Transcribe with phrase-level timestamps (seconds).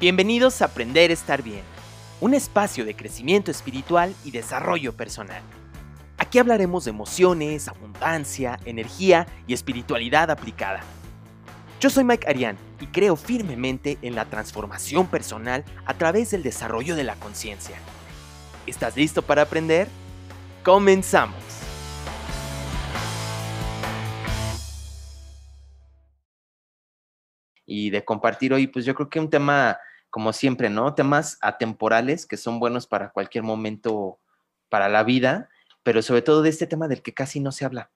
[0.00, 1.64] Bienvenidos a Aprender a Estar Bien,
[2.20, 5.42] un espacio de crecimiento espiritual y desarrollo personal.
[6.18, 10.82] Aquí hablaremos de emociones, abundancia, energía y espiritualidad aplicada.
[11.80, 16.94] Yo soy Mike Arián y creo firmemente en la transformación personal a través del desarrollo
[16.94, 17.76] de la conciencia.
[18.68, 19.88] ¿Estás listo para aprender?
[20.62, 21.42] Comenzamos.
[27.66, 29.76] Y de compartir hoy, pues yo creo que un tema
[30.10, 30.94] como siempre, ¿no?
[30.94, 34.18] Temas atemporales que son buenos para cualquier momento
[34.68, 35.48] para la vida,
[35.82, 37.90] pero sobre todo de este tema del que casi no se habla.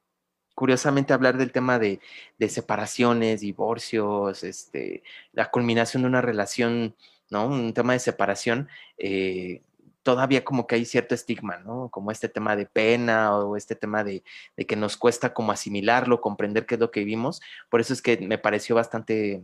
[0.54, 2.00] Curiosamente, hablar del tema de,
[2.48, 6.96] separaciones, divorcios, este, la culminación de una relación,
[7.30, 7.46] ¿no?
[7.46, 9.62] Un tema de separación, eh,
[10.02, 11.88] todavía como que hay cierto estigma, ¿no?
[11.90, 14.22] Como este tema de pena o este tema de,
[14.56, 17.40] de, que nos cuesta como asimilarlo, comprender qué es lo que vivimos.
[17.70, 19.42] Por eso es que me pareció bastante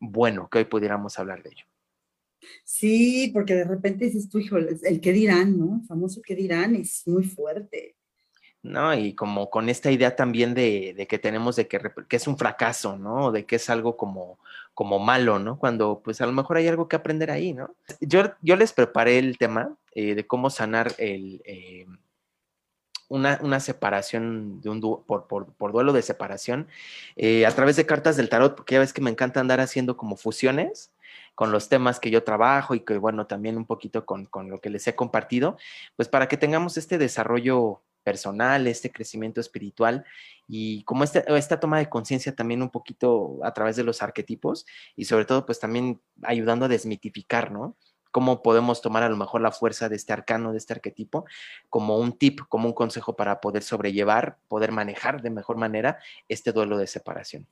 [0.00, 1.66] bueno que hoy pudiéramos hablar de ello.
[2.64, 5.80] Sí, porque de repente dices tú, hijo, el que dirán, ¿no?
[5.80, 7.96] El famoso que dirán es muy fuerte.
[8.66, 8.94] ¿no?
[8.94, 12.98] Y como con esta idea también de, que tenemos de que, que, es un fracaso,
[12.98, 13.32] ¿no?
[13.32, 14.38] De que es algo como,
[14.74, 15.58] como malo, ¿no?
[15.58, 17.74] Cuando pues a lo mejor hay algo que aprender ahí, ¿no?
[18.00, 21.86] Yo, yo les preparé el tema eh, de cómo sanar el, eh,
[23.08, 26.66] una, una, separación de un por, por, duelo de separación
[27.14, 29.96] eh, a través de cartas del tarot, porque ya ves que me encanta andar haciendo
[29.96, 30.90] como fusiones
[31.36, 34.70] con los temas que yo trabajo y que, bueno, también un poquito con, lo que
[34.70, 35.58] les he compartido,
[35.94, 40.04] pues para que tengamos este desarrollo personal, este crecimiento espiritual
[40.48, 44.64] y como esta, esta toma de conciencia también un poquito a través de los arquetipos
[44.96, 47.76] y sobre todo pues también ayudando a desmitificar, ¿no?
[48.12, 51.26] Cómo podemos tomar a lo mejor la fuerza de este arcano, de este arquetipo,
[51.68, 55.98] como un tip, como un consejo para poder sobrellevar, poder manejar de mejor manera
[56.28, 57.46] este duelo de separación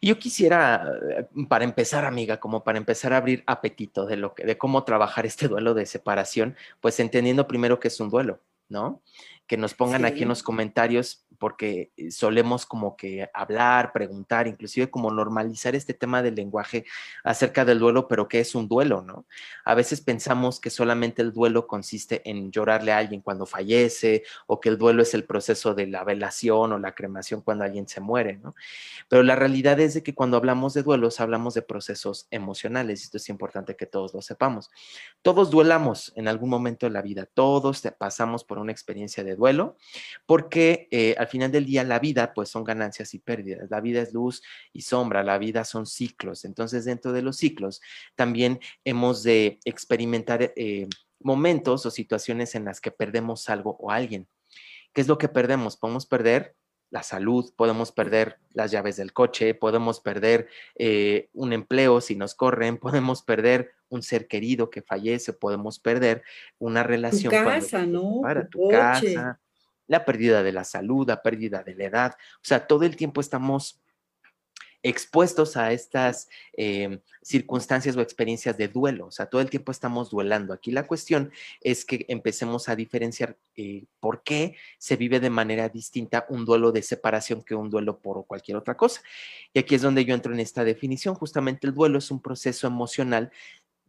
[0.00, 4.44] yo quisiera, eh, para empezar, amiga, como para empezar a abrir apetito de lo que,
[4.44, 9.02] de cómo trabajar este duelo de separación, pues entendiendo primero que es un duelo, ¿no?
[9.46, 14.90] Que nos pongan aquí en los comentarios, porque eh, solemos como que hablar, preguntar, inclusive
[14.90, 16.86] como normalizar este tema del lenguaje
[17.22, 19.26] acerca del duelo, pero ¿qué es un duelo, no?
[19.64, 24.60] A veces pensamos que solamente el duelo consiste en llorarle a alguien cuando fallece, o
[24.60, 28.00] que el duelo es el proceso de la velación o la cremación cuando alguien se
[28.00, 28.54] muere, ¿no?
[29.08, 33.04] Pero la realidad es de que cuando hablamos de duelos, hablamos de procesos emocionales, y
[33.04, 34.70] esto es importante que todos lo sepamos.
[35.20, 39.76] Todos duelamos en algún momento de la vida, todos pasamos por una experiencia de duelo,
[40.26, 44.00] porque eh, al final del día la vida pues son ganancias y pérdidas, la vida
[44.00, 47.80] es luz y sombra, la vida son ciclos, entonces dentro de los ciclos
[48.14, 50.86] también hemos de experimentar eh,
[51.20, 54.28] momentos o situaciones en las que perdemos algo o alguien.
[54.92, 55.76] ¿Qué es lo que perdemos?
[55.76, 56.54] Podemos perder
[56.94, 60.46] la salud, podemos perder las llaves del coche, podemos perder
[60.76, 66.22] eh, un empleo si nos corren, podemos perder un ser querido que fallece, podemos perder
[66.60, 67.32] una relación.
[67.32, 68.20] Tu casa, ¿no?
[68.22, 69.40] Para tu, casa,
[69.88, 72.14] la pérdida de la salud, la pérdida de la edad.
[72.36, 73.82] O sea, todo el tiempo estamos
[74.84, 80.10] expuestos a estas em, circunstancias o experiencias de duelo, o sea, todo el tiempo estamos
[80.10, 80.52] duelando.
[80.52, 85.70] Aquí la cuestión es que empecemos a diferenciar eh, por qué se vive de manera
[85.70, 89.00] distinta un duelo de separación que un duelo por cualquier otra cosa.
[89.54, 91.14] Y aquí es donde yo entro en esta definición.
[91.14, 93.32] Justamente el duelo es un proceso emocional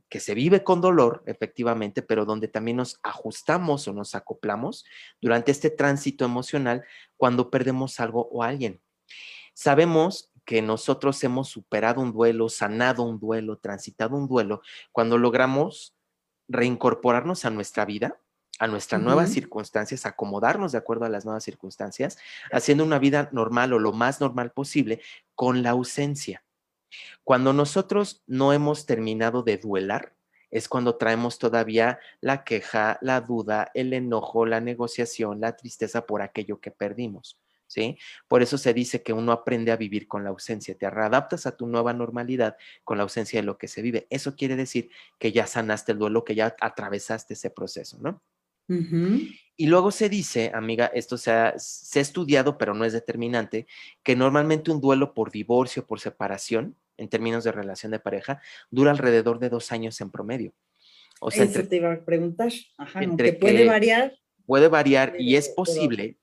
[0.07, 4.85] que se vive con dolor, efectivamente, pero donde también nos ajustamos o nos acoplamos
[5.19, 6.85] durante este tránsito emocional
[7.17, 8.79] cuando perdemos algo o alguien.
[9.53, 14.61] Sabemos que nosotros hemos superado un duelo, sanado un duelo, transitado un duelo,
[14.91, 15.95] cuando logramos
[16.47, 18.19] reincorporarnos a nuestra vida,
[18.59, 22.17] a nuestras nuevas circunstancias, acomodarnos de acuerdo a las nuevas circunstancias,
[22.51, 25.01] haciendo una vida normal o lo más normal posible
[25.33, 26.43] con la ausencia.
[27.23, 30.13] Cuando nosotros no hemos terminado de duelar,
[30.51, 36.21] es cuando traemos todavía la queja, la duda, el enojo, la negociación, la tristeza por
[36.21, 37.37] aquello que perdimos.
[37.75, 37.97] ¿Sí?
[38.29, 41.57] Por eso se dice que uno aprende a vivir con la ausencia, te readaptas a
[41.57, 42.55] tu nueva normalidad
[42.85, 44.07] con la ausencia de lo que se vive.
[44.09, 44.89] Eso quiere decir
[45.19, 48.23] que ya sanaste el duelo, que ya atravesaste ese proceso, ¿no?
[49.57, 53.67] Y luego se dice, amiga, esto se ha, se ha, estudiado, pero no es determinante,
[54.01, 58.41] que normalmente un duelo por divorcio, por separación, en términos de relación de pareja,
[58.71, 60.53] dura alrededor de dos años en promedio.
[61.19, 62.51] O sea, Eso te iba a preguntar.
[62.77, 64.13] Ajá, entre puede variar.
[64.45, 66.17] Puede variar y es posible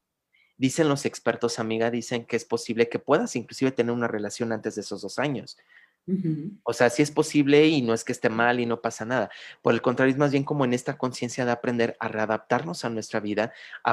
[0.57, 4.75] Dicen los expertos, amiga, dicen que es posible que puedas inclusive tener una relación antes
[4.75, 5.57] de esos dos años.
[6.65, 9.31] O sea, sí es posible y no es que esté mal y no pasa nada.
[9.63, 12.91] Por el contrario, es más bien como en esta conciencia de aprender a readaptarnos a
[12.91, 13.53] nuestra vida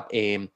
[0.09, 0.49] em,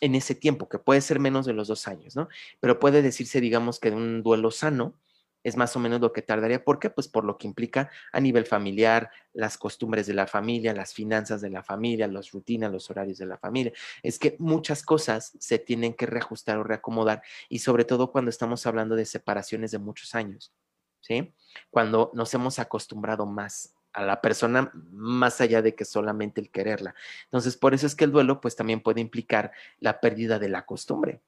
[0.00, 2.28] en ese tiempo, que puede ser menos de los dos años, ¿no?
[2.60, 4.94] Pero puede decirse, digamos, que de un duelo sano,
[5.42, 6.64] es más o menos lo que tardaría.
[6.64, 6.90] ¿Por qué?
[6.90, 11.40] Pues por lo que implica a nivel familiar, las costumbres de la familia, las finanzas
[11.40, 13.72] de la familia, las rutinas, los horarios de la familia.
[14.02, 18.66] Es que muchas cosas se tienen que reajustar o reacomodar y sobre todo cuando estamos
[18.66, 20.52] hablando de separaciones de muchos años,
[21.00, 21.34] ¿sí?
[21.70, 26.94] Cuando nos hemos acostumbrado más a la persona más allá de que solamente el quererla.
[27.24, 30.64] Entonces, por eso es que el duelo pues también puede implicar la pérdida de la
[30.64, 31.20] costumbre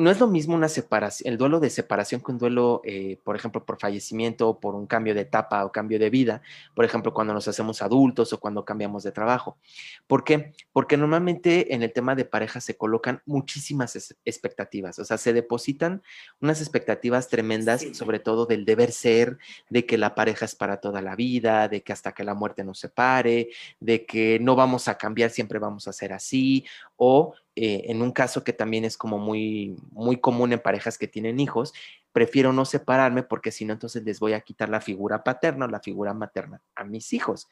[0.00, 3.36] no es lo mismo una separación, el duelo de separación que un duelo, eh, por
[3.36, 6.40] ejemplo, por fallecimiento o por un cambio de etapa o cambio de vida,
[6.74, 9.58] por ejemplo, cuando nos hacemos adultos o cuando cambiamos de trabajo.
[10.06, 10.54] ¿Por qué?
[10.72, 16.02] Porque normalmente en el tema de pareja se colocan muchísimas expectativas, o sea, se depositan
[16.40, 19.36] unas expectativas tremendas, sobre todo del deber ser,
[19.68, 22.64] de que la pareja es para toda la vida, de que hasta que la muerte
[22.64, 23.50] nos separe,
[23.80, 26.64] de que no vamos a cambiar, siempre vamos a ser así,
[26.96, 31.08] o eh, en un caso que también es como muy, muy común en parejas que
[31.08, 31.72] tienen hijos,
[32.12, 35.68] prefiero no separarme porque si no, entonces les voy a quitar la figura paterna o
[35.68, 37.48] la figura materna a mis hijos.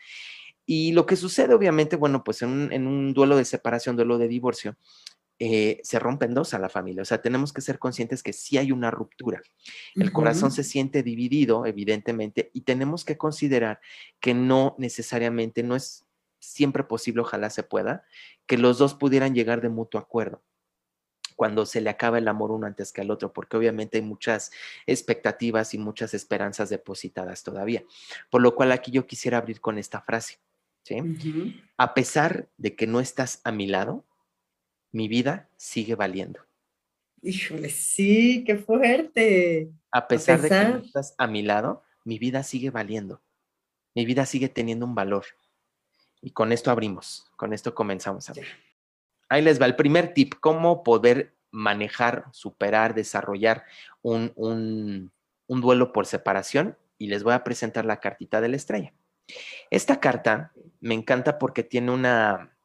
[0.67, 4.77] Y lo que sucede, obviamente, bueno, pues en un, duelo de separación, duelo de divorcio,
[5.39, 7.03] eh, se rompen dos a la familia.
[7.03, 9.41] O sea, tenemos que ser conscientes que sí hay una ruptura.
[9.95, 13.81] El corazón se siente dividido, evidentemente, y tenemos que considerar
[14.21, 16.08] que no necesariamente, no es
[16.41, 18.05] siempre posible, ojalá se pueda,
[18.47, 20.43] que los dos pudieran llegar de mutuo acuerdo
[21.39, 24.51] cuando se le acaba el amor uno antes que al otro, porque obviamente hay muchas
[24.87, 27.85] expectativas y muchas esperanzas depositadas todavía.
[28.29, 30.41] Por lo cual aquí yo quisiera abrir con esta frase.
[30.83, 30.97] ¿sí?
[31.77, 34.05] A pesar de que no estás a mi lado,
[34.91, 36.41] mi vida sigue valiendo.
[37.23, 39.71] Híjole, sí, qué fuerte.
[39.93, 43.23] A pesar, de que no estás a mi lado, mi vida sigue valiendo.
[43.95, 45.25] Mi vida sigue teniendo un valor.
[46.21, 48.47] Y con esto abrimos, con esto comenzamos a ver.
[49.29, 53.65] Ahí les va el primer tip, cómo poder manejar, superar, desarrollar
[54.03, 56.77] un, un, duelo por separación.
[56.99, 58.93] Y les voy a presentar la cartita de la estrella.
[59.71, 62.57] Esta carta me encanta porque tiene una,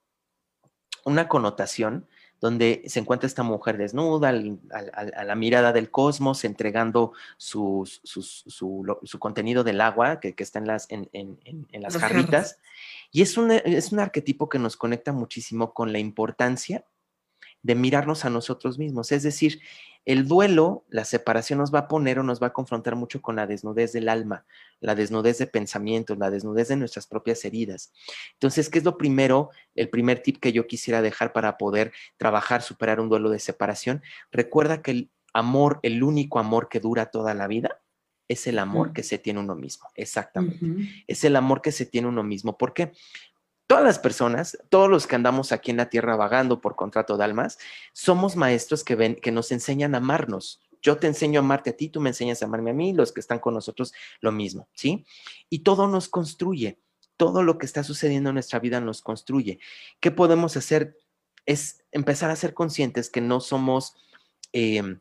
[1.06, 2.08] una connotación
[2.44, 7.90] donde se encuentra esta mujer desnuda a la mirada del cosmos, entregando su,
[9.18, 11.40] contenido del agua que, está en las, en,
[11.72, 12.60] las jarritas.
[13.14, 16.84] Y es un, es un arquetipo que nos conecta muchísimo con la importancia
[17.62, 19.14] de mirarnos a nosotros mismos.
[19.14, 19.62] Es decir,
[20.06, 23.36] el duelo, la separación nos va a poner o nos va a confrontar mucho con
[23.36, 24.46] la desnudez del alma,
[24.82, 27.94] la desnudez de pensamientos, la desnudez de nuestras propias heridas.
[28.34, 32.62] Entonces, ¿qué es lo primero, el primer tip que yo quisiera dejar para poder trabajar,
[32.62, 34.02] superar un duelo de separación?
[34.32, 37.80] Recuerda que el amor, el único amor que dura toda la vida,
[38.28, 40.66] es el amor que se tiene uno mismo, exactamente.
[41.08, 42.58] Es el amor que se tiene uno mismo.
[42.58, 42.94] ¿Por qué?
[43.74, 47.24] Todas las personas, todos los que andamos aquí en la tierra vagando por contrato de
[47.24, 47.58] almas,
[47.92, 50.62] somos maestros que ven, que nos enseñan a amarnos.
[50.84, 53.12] Yo te enseño a amarte a ti, tú me enseñas a amarme a mí, los
[53.12, 53.92] que están con nosotros,
[54.22, 55.08] lo mismo, ¿sí?
[55.50, 56.78] Y todo nos construye,
[57.18, 59.58] todo lo que está sucediendo en nuestra vida nos construye.
[60.00, 60.96] ¿Qué podemos hacer?
[61.48, 63.96] Es empezar a ser conscientes que no somos
[64.52, 65.00] em,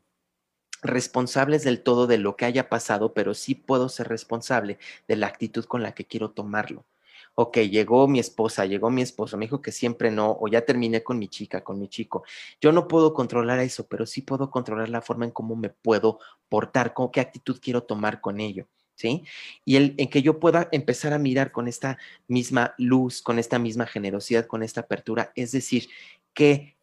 [0.81, 5.27] responsables del todo de lo que haya pasado, pero sí puedo ser responsable de la
[5.27, 6.87] actitud con la que quiero tomarlo
[7.35, 11.03] ok, llegó mi esposa, llegó mi esposo, me dijo que siempre no, o ya terminé
[11.03, 12.23] con mi chica, con mi chico.
[12.61, 16.19] Yo no puedo controlar eso, pero sí puedo controlar la forma en cómo me puedo
[16.49, 18.67] portar, con qué actitud quiero tomar con ello.
[18.95, 19.23] ¿Sí?
[19.65, 21.97] Y el, en que yo pueda empezar a mirar con esta
[22.27, 25.89] misma luz, con esta misma generosidad, con esta apertura, es decir,
[26.35, 26.77] que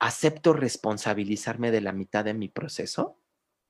[0.00, 3.16] acepto responsabilizarme de la mitad de mi proceso.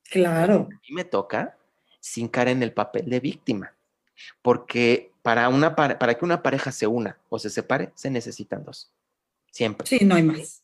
[0.04, 0.68] Claro.
[0.72, 1.58] A mí me toca
[2.00, 3.76] sin caer en el papel de víctima,
[4.40, 8.92] porque para, una, para que una pareja se una o se separe, se necesitan dos.
[9.50, 9.86] Siempre.
[9.86, 10.62] Sí, no hay más.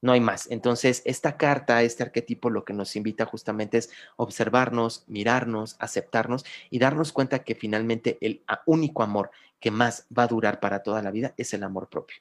[0.00, 0.48] No hay más.
[0.50, 6.78] Entonces, esta carta, este arquetipo, lo que nos invita justamente es observarnos, mirarnos, aceptarnos y
[6.78, 11.10] darnos cuenta que finalmente el único amor que más va a durar para toda la
[11.10, 12.18] vida es el amor propio.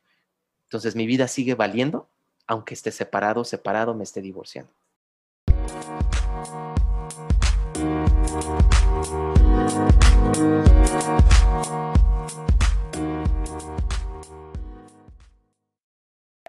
[0.64, 2.10] Entonces, mi vida sigue valiendo,
[2.48, 4.72] aunque esté separado, separado, me esté divorciando.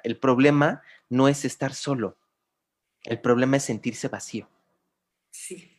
[0.08, 2.16] El problema no es estar solo,
[3.04, 4.48] el problema es sentirse vacío.
[5.30, 5.70] Sí.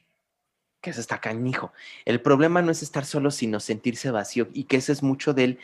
[0.81, 1.74] Que eso está canijo.
[2.05, 4.48] El problema no es estar solo, sino sentirse vacío.
[4.53, 5.57] Y que eso es mucho del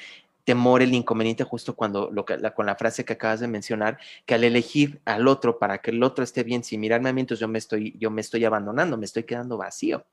[0.45, 4.33] temor, el inconveniente, justo cuando lo que, con la frase que acabas de mencionar, que
[4.33, 7.41] al elegir al otro para que el otro esté bien, sin mirarme a mí, entonces
[7.41, 10.07] yo me estoy, yo me estoy abandonando, me estoy quedando vacío.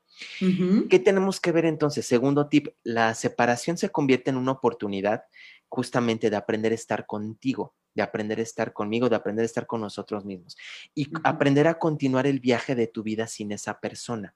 [0.89, 2.05] ¿Qué tenemos que ver entonces?
[2.05, 5.23] Segundo tip, la separación se convierte en una oportunidad
[5.73, 9.65] justamente de aprender a estar contigo, de aprender a estar conmigo, de aprender a estar
[9.65, 10.55] con nosotros mismos
[10.93, 14.35] y aprender a continuar el viaje de tu vida sin esa persona,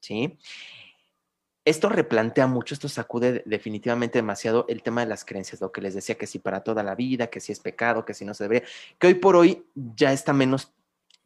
[0.00, 0.38] ¿sí?
[1.64, 5.94] esto replantea mucho, esto sacude definitivamente demasiado el tema de las creencias, lo que les
[5.94, 8.44] decía, que si para toda la vida, que si es pecado, que si no se
[8.44, 8.68] debería,
[8.98, 10.72] que hoy por hoy ya está menos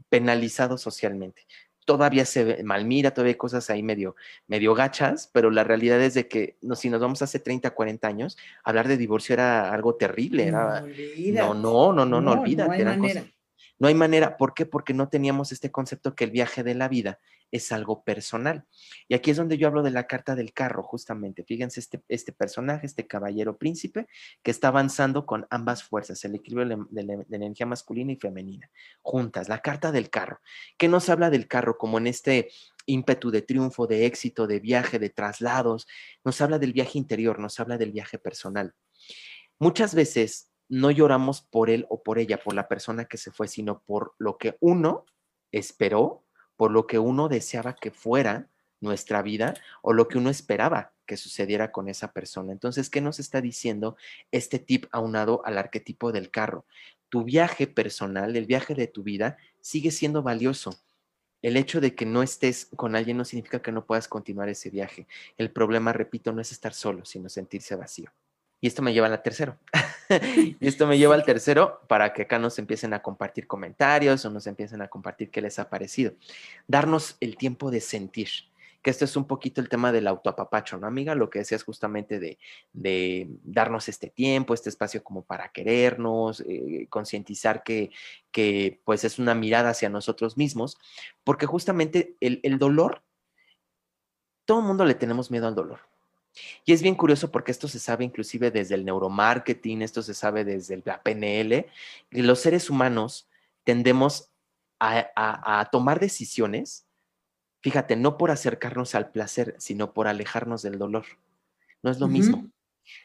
[0.09, 1.47] penalizado socialmente.
[1.85, 4.15] Todavía se malmira, todavía hay cosas ahí medio,
[4.47, 8.07] medio gachas, pero la realidad es de que no, si nos vamos hace 30, 40
[8.07, 10.47] años, hablar de divorcio era algo terrible.
[10.47, 10.85] Era,
[11.33, 12.85] no, no, no, no, no, olvídate.
[12.85, 13.25] no
[13.89, 14.37] hay manera.
[14.37, 14.67] ¿Por qué?
[14.67, 17.19] Porque no teníamos este concepto que el viaje de la vida
[17.51, 18.65] es algo personal.
[19.09, 21.45] Y aquí es donde yo hablo de la carta del carro, justamente.
[21.45, 24.09] Fíjense este, este personaje, este caballero príncipe,
[24.43, 28.71] que está avanzando con ambas fuerzas, el equilibrio de la, energía masculina y femenina,
[29.03, 29.49] juntas.
[29.49, 30.41] La carta del carro.
[30.79, 31.77] ¿Qué nos habla del carro?
[31.77, 32.51] Como en este
[32.87, 35.87] ímpetu de triunfo, de éxito, de viaje, de traslados.
[36.25, 38.75] Nos habla del viaje interior, nos habla del viaje personal.
[39.59, 43.47] Muchas veces no lloramos por él o por ella, por la persona que se fue,
[43.47, 45.05] sino por lo que uno
[45.51, 46.23] esperó
[46.63, 48.49] por lo que uno deseaba que fuera
[48.81, 52.53] nuestra vida o lo que uno esperaba que sucediera con esa persona.
[52.53, 53.97] Entonces, ¿qué nos está diciendo
[54.31, 56.65] este tip aunado al arquetipo del carro?
[57.09, 60.79] Tu viaje personal, el viaje de tu vida, sigue siendo valioso.
[61.43, 64.71] El hecho de que no estés con alguien no significa que no puedas continuar ese
[64.71, 65.09] viaje.
[65.39, 68.13] El problema, repito, no es estar solo, sino sentirse vacío.
[68.63, 69.59] Y esto me lleva al tercero.
[70.61, 74.31] y esto me lleva al tercero para que acá nos empiecen a compartir comentarios o
[74.31, 76.13] nos empiecen a compartir qué les ha parecido.
[76.69, 78.29] Darnos el tiempo de sentir,
[78.81, 81.17] que esto es un poquito el tema del autoapapacho, ¿no, amiga?
[81.17, 82.39] Lo que decías justamente de,
[82.73, 87.91] de darnos este tiempo, este espacio como para querernos, eh, concientizar que,
[88.31, 90.79] que pues es una mirada hacia nosotros mismos,
[91.25, 93.03] porque justamente el, el dolor,
[94.45, 95.92] todo el mundo le tenemos miedo al dolor
[96.65, 100.45] y es bien curioso porque esto se sabe inclusive desde el neuromarketing, esto se sabe
[100.45, 101.67] desde la PNL,
[102.11, 103.29] y los seres humanos
[103.65, 104.31] tendemos
[104.79, 106.87] a, tomar decisiones,
[107.61, 111.05] fíjate, no por acercarnos al placer, sino por alejarnos del dolor.
[111.83, 112.51] No es lo mismo.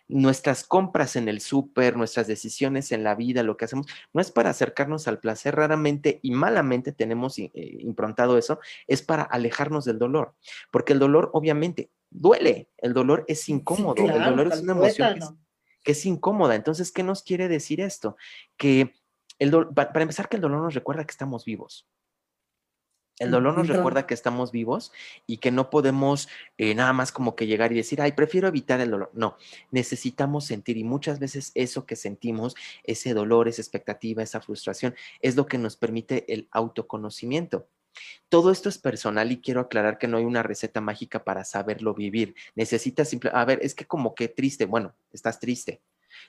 [0.07, 4.31] Nuestras compras en el súper, nuestras decisiones en la vida, lo que hacemos, no es
[4.31, 9.99] para acercarnos al placer, raramente y malamente tenemos eh, improntado eso, es para alejarnos del
[9.99, 10.33] dolor,
[10.71, 15.39] porque el dolor obviamente duele, el dolor es incómodo, el dolor es una emoción
[15.83, 16.55] que es, incómoda.
[16.55, 18.17] Entonces, ¿qué nos quiere decir esto?
[18.57, 18.93] Que
[19.39, 21.87] el para empezar, que el dolor nos recuerda que estamos vivos.
[23.19, 24.91] El dolor nos recuerda que estamos vivos
[25.25, 28.79] y que no podemos eh, nada más como que llegar y decir, ay, prefiero evitar
[28.79, 29.09] el dolor.
[29.13, 29.37] No,
[29.71, 35.35] necesitamos sentir y muchas veces eso que sentimos, ese dolor, esa expectativa, esa frustración, es
[35.35, 37.67] lo que nos permite el autoconocimiento.
[38.29, 41.93] Todo esto es personal y quiero aclarar que no hay una receta mágica para saberlo
[41.93, 42.35] vivir.
[42.55, 45.81] Necesitas simple, a ver, es que como que triste, bueno, estás triste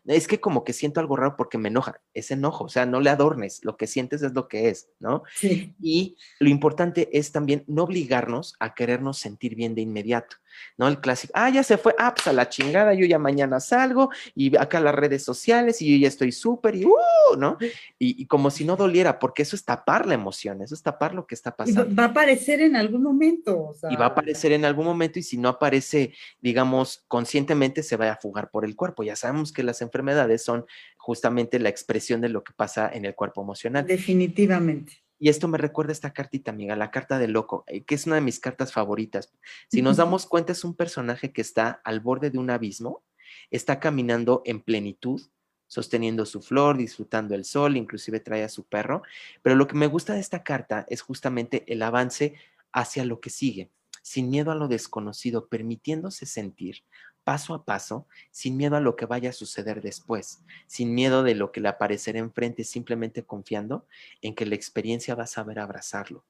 [0.05, 3.01] es que como que siento algo raro porque me enoja, es enojo, o sea, no
[3.01, 5.23] le adornes, lo que sientes es lo que es, ¿no?
[5.35, 5.75] Sí.
[5.81, 10.37] Y lo importante es también no obligarnos a querernos sentir bien de inmediato,
[10.77, 10.89] ¿no?
[10.89, 14.11] El clásico, ah, ya se fue, ah, pues a la chingada, yo ya mañana salgo
[14.35, 17.59] y acá las redes sociales y yo ya estoy súper y, uh, ¿no?
[17.99, 21.27] Y, como si no doliera, porque eso es tapar la emoción, eso es tapar lo
[21.27, 21.91] que está pasando.
[21.91, 23.75] Y va a aparecer en algún momento.
[23.91, 28.11] Y va a aparecer en algún momento y si no aparece, digamos, conscientemente se va
[28.11, 29.03] a fugar por el cuerpo.
[29.03, 33.15] Ya sabemos que las enfermedades son justamente la expresión de lo que pasa en el
[33.15, 33.87] cuerpo emocional.
[33.87, 35.08] Definitivamente.
[35.19, 38.17] Y esto me recuerda esta cartita, amiga, la carta del loco, eh, que es una
[38.17, 39.33] de mis cartas favoritas.
[39.69, 43.03] Si nos damos cuenta, es un personaje que está al borde de un abismo,
[43.51, 45.21] está caminando en plenitud,
[45.67, 49.03] sosteniendo su flor, disfrutando el sol, inclusive trae a su perro.
[49.43, 52.35] Pero lo que me gusta de esta carta es justamente el avance
[52.73, 53.71] hacia lo que sigue,
[54.03, 56.85] sin miedo a lo desconocido, permitiéndose sentir,
[57.29, 61.35] paso a paso, sin miedo a lo que vaya a suceder después, sin miedo de
[61.35, 63.87] lo que le aparecerá enfrente, simplemente confiando
[64.23, 66.25] en que la experiencia va a saber abrazarlo.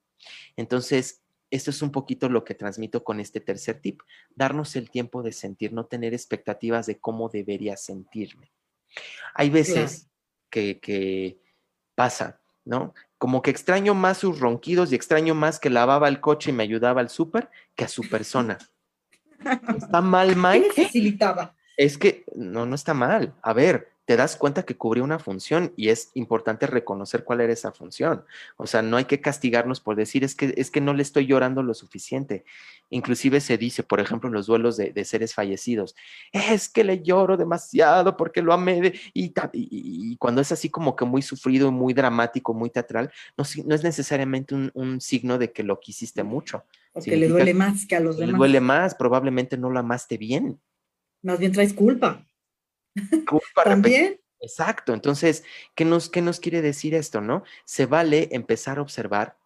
[0.56, 4.00] Entonces, esto es un poquito lo que transmito con este tercer tip,
[4.34, 8.50] darnos el tiempo de sentir, no tener expectativas de cómo debería sentirme.
[9.34, 10.08] Hay veces
[10.50, 11.38] que, que
[11.94, 12.92] pasa, ¿no?
[13.18, 16.64] Como que extraño más sus ronquidos y extraño más que lavaba el coche y me
[16.64, 18.58] ayudaba al súper que a su persona.
[19.76, 20.84] ¿Está mal, Mike?
[20.84, 21.54] facilitaba?
[21.76, 23.34] Es que no, no está mal.
[23.42, 27.52] A ver, te das cuenta que cubrió una función y es importante reconocer cuál era
[27.52, 28.24] esa función.
[28.56, 31.26] O sea, no hay que castigarnos por decir es que, es que no le estoy
[31.26, 32.46] llorando lo suficiente.
[32.88, 35.94] Inclusive se dice, por ejemplo, en los duelos de, seres fallecidos,
[36.32, 41.04] es que le lloro demasiado porque lo amé y, y, cuando es así como que
[41.04, 45.80] muy sufrido, muy dramático, muy teatral, no, no es necesariamente un, signo de que lo
[45.80, 46.64] quisiste mucho.
[46.92, 48.32] Porque le duele más que a los demás.
[48.32, 50.60] Le duele más, probablemente no lo amaste bien.
[51.22, 52.26] Más bien traes culpa.
[53.64, 54.20] También.
[54.40, 54.94] Exacto.
[54.94, 57.42] Entonces, ¿qué nos, ¿qué nos quiere decir esto, no?
[57.64, 59.36] Se vale empezar a observar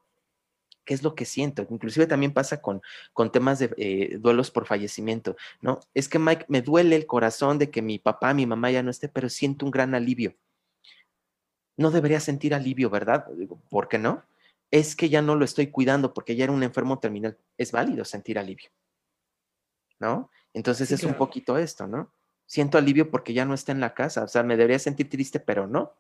[0.84, 1.66] ¿Qué es lo que siento?
[1.70, 2.82] Inclusive también pasa con,
[3.12, 5.78] con temas de eh, duelos por fallecimiento, ¿no?
[5.94, 8.90] Es que Mike, me duele el corazón de que mi papá, mi mamá ya no
[8.90, 10.34] esté, pero siento un gran alivio.
[11.76, 13.26] No debería sentir alivio, ¿verdad?
[13.70, 14.24] ¿Por qué no?
[14.72, 17.38] Es que ya no lo estoy cuidando porque ya era un enfermo terminal.
[17.56, 18.70] Es válido sentir alivio,
[20.00, 20.30] ¿no?
[20.52, 22.12] Entonces es un poquito esto, ¿no?
[22.46, 25.38] Siento alivio porque ya no está en la casa, o sea, me debería sentir triste,
[25.38, 25.92] pero no.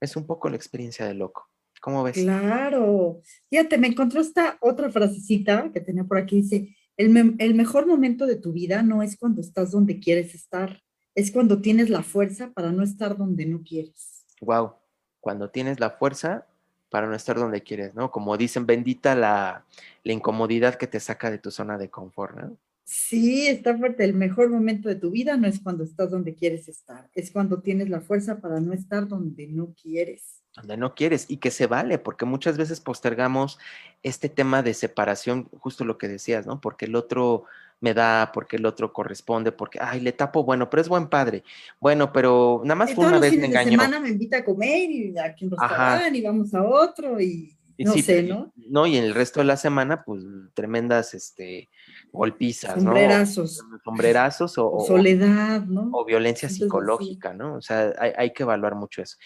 [0.00, 1.48] Es un poco la experiencia de loco.
[1.80, 2.14] ¿Cómo ves?
[2.14, 3.20] Claro.
[3.50, 6.36] Fíjate, me encontró esta otra frasecita que tenía por aquí.
[6.36, 10.80] Dice, el, el mejor momento de tu vida no es cuando estás donde quieres estar,
[11.14, 14.24] es cuando tienes la fuerza para no estar donde no quieres.
[14.40, 14.74] Wow,
[15.20, 16.46] cuando tienes la fuerza
[16.92, 18.10] para no estar donde quieres, ¿no?
[18.10, 19.64] Como dicen, bendita la,
[20.04, 22.58] la incomodidad que te saca de tu zona de confort, ¿no?
[22.84, 24.04] Sí, está fuerte.
[24.04, 27.62] El mejor momento de tu vida no es cuando estás donde quieres estar, es cuando
[27.62, 30.42] tienes la fuerza para no estar donde no quieres.
[30.54, 33.58] Donde no quieres y que se vale, porque muchas veces postergamos
[34.02, 36.60] este tema de separación, justo lo que decías, ¿no?
[36.60, 37.44] Porque el otro
[37.82, 41.42] me da, porque el otro corresponde, porque, ay, le tapo, bueno, pero es buen padre.
[41.80, 43.72] Bueno, pero nada más fue una vez me engañó.
[43.72, 47.94] semana me invita a comer y aquí un restaurante y vamos a otro y no
[47.94, 48.52] sé, ¿no?
[48.56, 50.22] No, y en el resto de la semana, pues
[50.54, 51.68] tremendas este,
[52.12, 53.64] golpizas, Sombrerazos.
[53.68, 53.78] ¿no?
[53.82, 55.90] Sombrerazos o, soledad, ¿no?
[55.92, 57.56] O violencia psicológica, ¿no?
[57.56, 59.16] O sea, hay, hay, que evaluar mucho eso.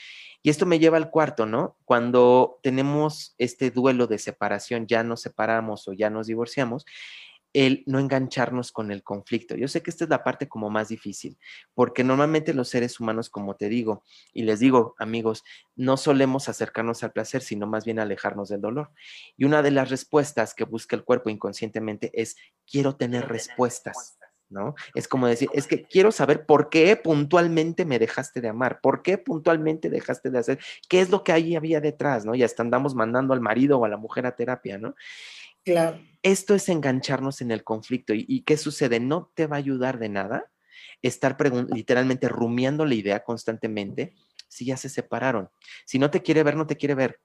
[0.42, 1.76] Y esto me lleva al cuarto, ¿no?
[1.84, 6.86] Cuando tenemos este duelo de separación, ya nos separamos o ya nos divorciamos,
[7.56, 9.56] el no engancharnos con el conflicto.
[9.56, 11.38] Yo sé que esta es la parte como más difícil,
[11.72, 15.42] porque normalmente los seres humanos, como te digo, y les digo, amigos,
[15.74, 18.90] no solemos acercarnos al placer, sino más bien alejarnos del dolor.
[19.38, 22.36] Y una de las respuestas que busca el cuerpo inconscientemente es,
[22.70, 24.18] quiero tener respuestas.
[24.48, 24.76] ¿No?
[24.94, 29.02] Es como decir, es que quiero saber por qué puntualmente me dejaste de amar, por
[29.02, 30.58] qué puntualmente dejaste de hacer,
[30.88, 32.32] qué es lo que ahí había detrás, ¿no?
[32.32, 34.94] Y hasta andamos mandando al marido o a la mujer a terapia, ¿no?
[35.64, 35.98] Claro.
[36.26, 38.12] Esto es engancharnos en el conflicto.
[38.12, 38.98] ¿Y, qué sucede?
[38.98, 40.50] No te va a ayudar de nada
[41.00, 41.36] estar
[41.72, 44.12] literalmente rumiando la idea constantemente
[44.48, 45.50] si ya se separaron.
[45.84, 47.20] Si no te quiere ver, no te quiere ver.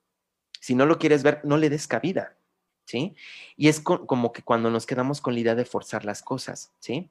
[0.60, 2.38] Si no lo quieres ver, no le des cabida.
[2.86, 3.16] ¿Sí?
[3.58, 7.10] Y es como que cuando nos quedamos con la idea de forzar las cosas, ¿sí?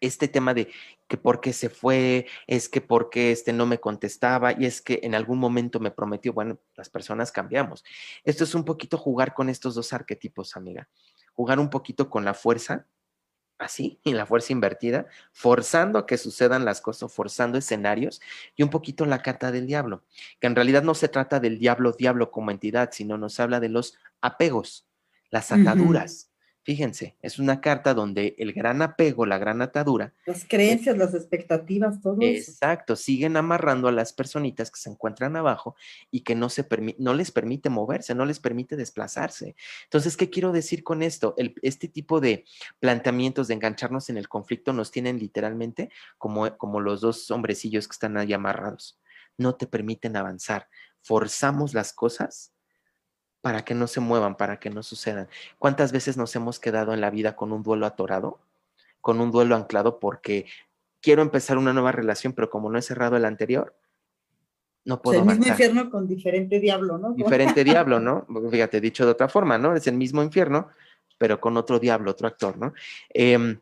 [0.00, 0.68] Este tema de
[1.06, 4.82] que por qué se fue, es que por qué este no me contestaba y es
[4.82, 7.84] que en algún momento me prometió, bueno, las personas cambiamos.
[8.24, 10.88] Esto es un poquito jugar con estos dos arquetipos, amiga.
[11.32, 12.86] Jugar un poquito con la fuerza,
[13.58, 18.20] así, y la fuerza invertida, forzando a que sucedan las cosas, forzando escenarios,
[18.56, 20.04] y un poquito la carta del diablo,
[20.40, 23.68] que en realidad no se trata del diablo, diablo como entidad, sino nos habla de
[23.68, 24.86] los apegos,
[25.30, 26.27] las ataduras.
[26.68, 30.12] Fíjense, es una carta donde el gran apego, la gran atadura.
[30.26, 35.76] Las creencias, las expectativas, todo Exacto, siguen amarrando a las personitas que se encuentran abajo
[36.10, 39.56] y que no, se no les permite moverse, no les permite desplazarse.
[39.84, 41.34] Entonces, ¿qué quiero decir con esto?
[41.62, 42.44] este tipo de
[42.80, 47.92] planteamientos de engancharnos en el conflicto nos tienen literalmente como, como los dos hombrecillos que
[47.92, 49.00] están ahí amarrados.
[49.38, 50.68] No te permiten avanzar.
[51.00, 52.52] Forzamos las cosas
[53.48, 55.26] para que no se muevan, para que no sucedan.
[55.58, 58.38] ¿Cuántas veces nos hemos quedado en la vida con un duelo atorado,
[59.00, 60.44] con un duelo anclado porque
[61.00, 63.74] quiero empezar una nueva relación, pero como no he cerrado el anterior,
[64.84, 65.20] no puedo.
[65.20, 67.12] O el mismo infierno con diferente diablo, ¿no?
[67.14, 68.26] Diferente diablo, ¿no?
[68.50, 69.74] Fíjate, dicho de otra forma, ¿no?
[69.74, 70.68] Es el mismo infierno,
[71.16, 72.74] pero con otro diablo, otro actor, ¿no?
[73.14, 73.56] Eh,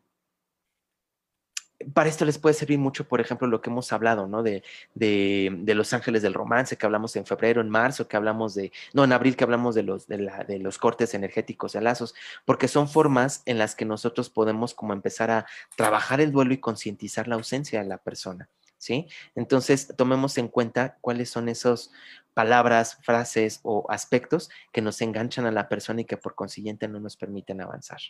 [1.93, 4.43] para esto les puede servir mucho, por ejemplo, lo que hemos hablado, ¿no?
[4.43, 4.63] De,
[4.95, 9.05] de, los ángeles del romance, que hablamos en febrero, en marzo, que hablamos de, no,
[9.05, 12.69] en abril, que hablamos de los, de, la, de los cortes energéticos de lazos, porque
[12.69, 17.29] son formas en las que nosotros podemos como empezar a trabajar el duelo y concientizar
[17.29, 19.09] la ausencia de la persona, ¿sí?
[19.35, 21.91] Entonces, tomemos en cuenta cuáles son esas
[22.33, 27.01] palabras, frases o aspectos que nos enganchan a la persona y que por consiguiente no
[27.01, 28.01] nos permiten avanzar.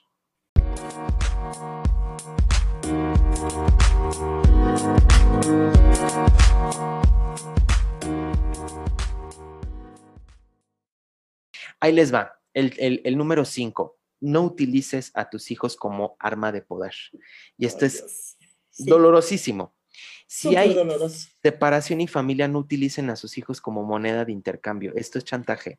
[11.81, 13.97] Ahí les va, el, número 5.
[14.21, 16.95] No utilices a tus hijos como arma de poder.
[17.57, 18.37] Y esto es
[18.79, 19.75] dolorosísimo.
[20.27, 20.77] Si hay
[21.43, 24.93] separación y familia, no utilicen a sus hijos como moneda de intercambio.
[24.97, 25.79] Esto es chantaje.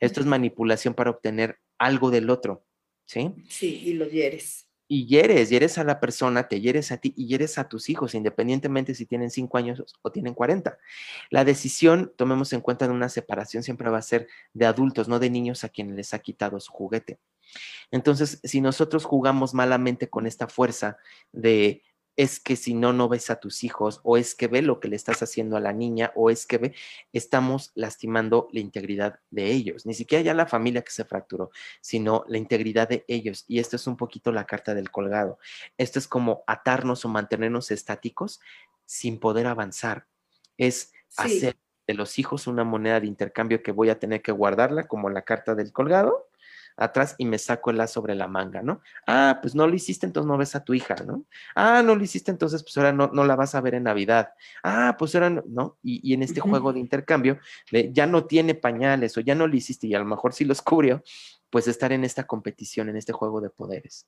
[0.00, 2.66] Esto es manipulación para obtener algo del otro.
[3.06, 3.32] ¿Sí?
[3.48, 7.26] Sí, y lo hieres y hieres, hieres a la persona, te hieres a ti y
[7.26, 10.78] hieres a tus hijos, independientemente si tienen cinco años o tienen 40.
[11.30, 15.18] La decisión, tomemos en cuenta de una separación, siempre va a ser de adultos, no
[15.18, 17.18] de niños a quienes les ha quitado su juguete.
[17.90, 20.96] Entonces, si nosotros jugamos malamente con esta fuerza
[21.32, 21.82] de
[22.18, 24.88] es que si no, no ves a tus hijos, o es que ve lo que
[24.88, 26.74] le estás haciendo a la niña, o es que ve,
[27.12, 32.24] estamos lastimando la integridad de ellos, ni siquiera ya la familia que se fracturó, sino
[32.26, 33.44] la integridad de ellos.
[33.46, 35.38] Y esto es un poquito la carta del colgado.
[35.78, 38.40] Esto es como atarnos o mantenernos estáticos
[38.84, 40.08] sin poder avanzar.
[40.56, 44.88] Es hacer de los hijos una moneda de intercambio que voy a tener que guardarla,
[44.88, 46.27] como la carta del colgado,
[46.78, 48.80] atrás y me saco el la sobre la manga, ¿no?
[49.06, 51.24] Ah, pues no lo hiciste, entonces no ves a tu hija, ¿no?
[51.54, 54.30] Ah, no lo hiciste, entonces pues ahora no, no la vas a ver en Navidad.
[54.62, 57.38] Ah, pues ahora no, Y, en este juego de intercambio,
[57.92, 60.62] ya no tiene pañales o ya no lo hiciste y a lo mejor sí los
[60.62, 61.02] cubrió,
[61.50, 64.06] pues estar en esta competición, en este juego de poderes.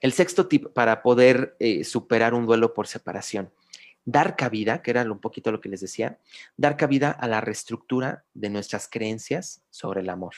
[0.00, 3.50] El sexto tip para poder eh, superar un duelo por separación
[4.06, 6.18] dar cabida, que era un poquito lo que les decía,
[6.56, 10.34] dar cabida a la reestructura de nuestras creencias sobre el amor.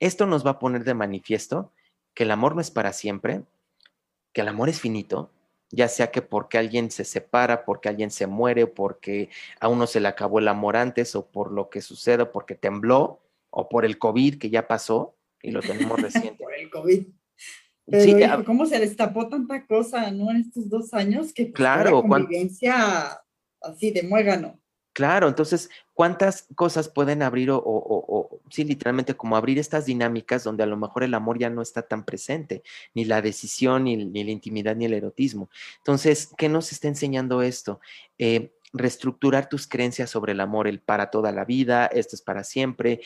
[0.00, 1.72] Esto nos va a poner de manifiesto
[2.14, 3.42] que el amor no es para siempre,
[4.32, 5.30] que el amor es finito,
[5.70, 10.00] ya sea que porque alguien se separa, porque alguien se muere, porque a uno se
[10.00, 13.98] le acabó el amor antes, o por lo que sucede, porque tembló, o por el
[13.98, 16.42] COVID que ya pasó y lo tenemos reciente.
[16.42, 17.06] por el COVID.
[17.86, 20.30] Pero ¿cómo se destapó tanta cosa, no?
[20.30, 23.20] En estos dos años que pues, claro, la convivencia
[23.60, 24.58] así de muégano.
[24.94, 30.66] Claro, entonces, ¿cuántas cosas pueden abrir o, sí, literalmente como abrir estas dinámicas donde a
[30.66, 32.62] lo mejor el amor ya no está tan presente,
[32.94, 35.50] ni la decisión, ni, la intimidad, ni el erotismo?
[35.78, 37.80] Entonces, ¿qué nos está enseñando esto?
[38.18, 42.44] Eh, reestructurar tus creencias sobre el amor, el para toda la vida, esto es para
[42.44, 43.00] siempre,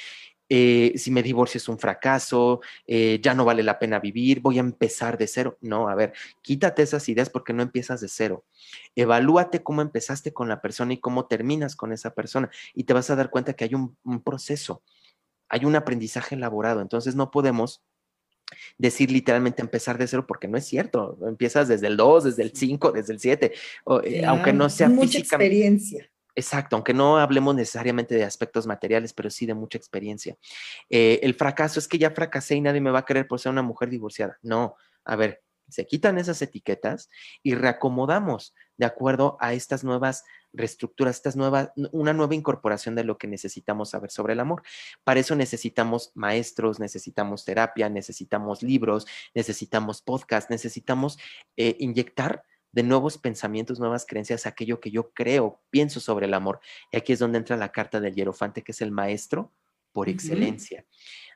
[0.48, 4.56] eh, si me divorcio es un fracaso, eh, ya no vale la pena vivir, voy
[4.56, 5.58] a empezar de cero.
[5.60, 8.44] No, a ver, quítate esas ideas porque no empiezas de cero.
[8.94, 13.10] Evalúate cómo empezaste con la persona y cómo terminas con esa persona y te vas
[13.10, 14.82] a dar cuenta que hay un, proceso,
[15.48, 16.80] hay un aprendizaje elaborado.
[16.80, 17.82] Entonces no podemos
[18.78, 21.18] decir literalmente empezar de cero porque no es cierto.
[21.26, 23.52] Empiezas desde el 2, desde el 5, desde el 7,
[24.04, 26.10] eh, aunque no sea mucha experiencia.
[26.38, 30.36] Exacto, aunque no hablemos necesariamente de aspectos materiales, pero sí de mucha experiencia.
[30.88, 33.50] Eh, el fracaso es que ya fracasé y nadie me va a querer por ser
[33.50, 34.38] una mujer divorciada.
[34.40, 37.10] No, a ver, se quitan esas etiquetas
[37.42, 40.22] y reacomodamos de acuerdo a estas nuevas
[40.52, 44.62] reestructuras, estas nuevas, una nueva incorporación de lo que necesitamos saber sobre el amor.
[45.02, 51.18] Para eso necesitamos maestros, necesitamos terapia, necesitamos libros, necesitamos podcast, necesitamos
[51.56, 56.60] eh, inyectar de nuevos pensamientos, nuevas creencias, aquello que yo creo, pienso sobre el amor.
[56.92, 59.52] Y aquí es donde entra la carta del hierofante, que es el maestro
[59.92, 60.84] por excelencia.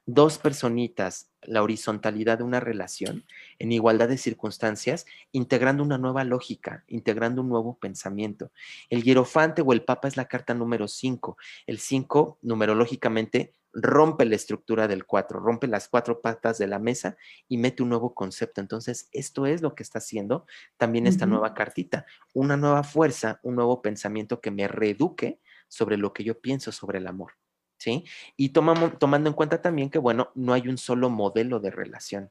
[0.04, 3.24] Dos personitas, la horizontalidad de una relación
[3.60, 8.50] en igualdad de circunstancias, integrando una nueva lógica, integrando un nuevo pensamiento.
[8.90, 11.36] El hierofante o el papa es la carta número 5.
[11.66, 17.16] El 5, numerológicamente, rompe la estructura del 4, rompe las cuatro patas de la mesa
[17.48, 18.60] y mete un nuevo concepto.
[18.60, 23.56] Entonces, esto es lo que está haciendo también esta nueva cartita, una nueva fuerza, un
[23.56, 27.32] nuevo pensamiento que me reeduque sobre lo que yo pienso sobre el amor.
[27.78, 28.04] ¿Sí?
[28.36, 32.30] Y tomamos, tomando en cuenta también que, bueno, no hay un solo modelo de relación.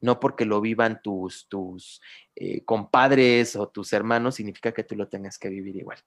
[0.00, 2.00] No porque lo vivan tus, tus
[2.36, 5.98] eh, compadres o tus hermanos significa que tú lo tengas que vivir igual.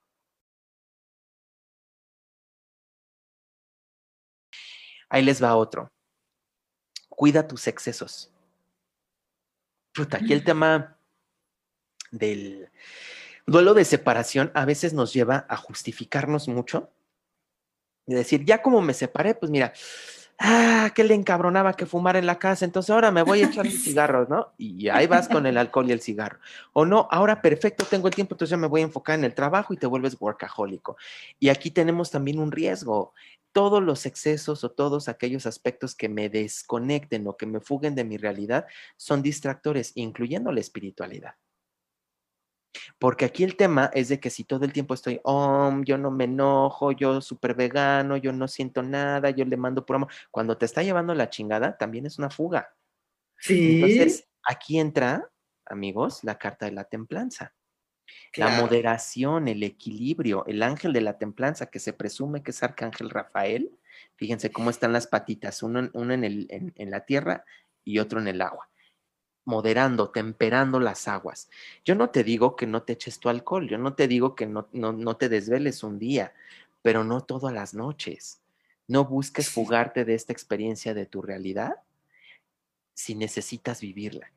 [5.09, 5.91] Ahí les va otro.
[7.09, 8.31] Cuida tus excesos.
[9.93, 10.97] Puta, aquí el tema
[12.11, 12.69] del
[13.47, 16.91] duelo de separación a veces nos lleva a justificarnos mucho
[18.07, 19.73] y decir, ya como me separé, pues mira,
[20.37, 23.65] ah, que le encabronaba que fumar en la casa, entonces ahora me voy a echar
[23.65, 24.53] mis cigarros, ¿no?
[24.57, 26.39] Y ahí vas con el alcohol y el cigarro.
[26.73, 29.33] O no, ahora perfecto, tengo el tiempo, entonces ya me voy a enfocar en el
[29.33, 30.97] trabajo y te vuelves workahólico.
[31.39, 33.13] Y aquí tenemos también un riesgo
[33.55, 38.03] todos los excesos o todos aquellos aspectos que me desconecten o que me fuguen de
[38.03, 38.65] mi realidad
[38.97, 41.35] son distractores, incluyendo la espiritualidad.
[42.99, 46.11] Porque aquí el tema es de que si todo el tiempo estoy, oh, yo no
[46.11, 50.57] me enojo, yo súper vegano, yo no siento nada, yo le mando por amor, cuando
[50.57, 52.75] te está llevando la chingada, también es una fuga.
[53.39, 53.75] Sí.
[53.75, 55.31] Entonces, aquí entra,
[55.65, 57.55] amigos, la carta de la templanza.
[58.35, 63.09] La moderación, el equilibrio, el ángel de la templanza que se presume que es Arcángel
[63.09, 63.71] Rafael.
[64.15, 67.45] Fíjense cómo están las patitas, uno, en, el, en, la tierra
[67.83, 68.69] y otro en el agua
[69.47, 71.49] moderando, temperando las aguas.
[71.83, 74.47] Yo no te digo que no te eches tu alcohol, yo no te digo que
[74.47, 76.33] no, no, no te desveles un día,
[76.81, 78.41] pero no todas las noches.
[78.87, 81.75] No busques fugarte de esta experiencia de tu realidad
[82.95, 84.31] si necesitas vivirla.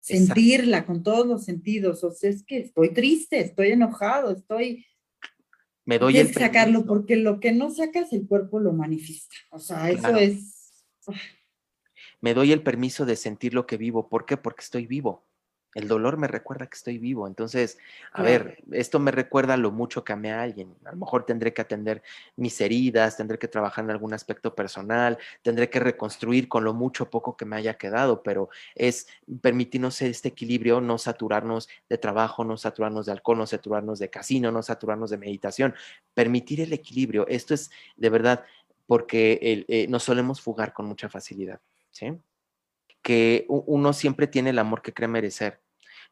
[0.00, 2.04] Sentirla con todos los sentidos.
[2.04, 4.86] O sea, es que estoy triste, estoy enojado, estoy
[5.84, 9.36] Me doy el sacarlo porque lo que no sacas el cuerpo lo manifiesta.
[9.50, 10.54] O sea, eso es
[12.24, 14.08] me doy el permiso de sentir lo que vivo.
[14.08, 14.38] ¿Por qué?
[14.38, 15.26] Porque estoy vivo.
[15.74, 17.26] El dolor me recuerda que estoy vivo.
[17.26, 17.78] Entonces,
[18.12, 20.74] a ver, esto me recuerda lo mucho que amé a alguien.
[20.84, 22.02] A lo mejor tendré que atender
[22.36, 27.04] mis heridas, tendré que trabajar en algún aspecto personal, tendré que reconstruir con lo mucho
[27.04, 29.08] o poco que me haya quedado, pero es
[29.40, 34.52] permitirnos este equilibrio, no saturarnos de trabajo, no saturarnos de alcohol, no saturarnos de casino,
[34.52, 35.74] no saturarnos de meditación.
[36.14, 37.26] Permitir el equilibrio.
[37.26, 38.44] Esto es de verdad
[38.86, 41.60] porque eh, nos solemos fugar con mucha facilidad.
[41.90, 42.12] ¿sí?
[43.02, 45.63] Que uno siempre tiene el amor que cree merecer.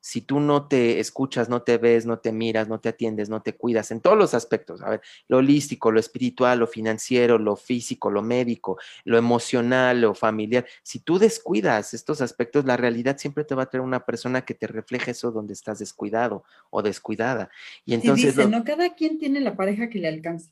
[0.02, 3.40] Si tú no te escuchas, no te ves, no te miras, no te atiendes, no
[3.40, 7.54] te cuidas en todos los aspectos, a ver, lo holístico, lo espiritual, lo financiero, lo
[7.54, 13.44] físico, lo médico, lo emocional, lo familiar, si tú descuidas estos aspectos, la realidad siempre
[13.44, 17.48] te va a traer una persona que te refleje eso donde estás descuidado o descuidada.
[17.84, 18.34] Y entonces...
[18.36, 20.50] dice, no, cada quien tiene la pareja que le alcanza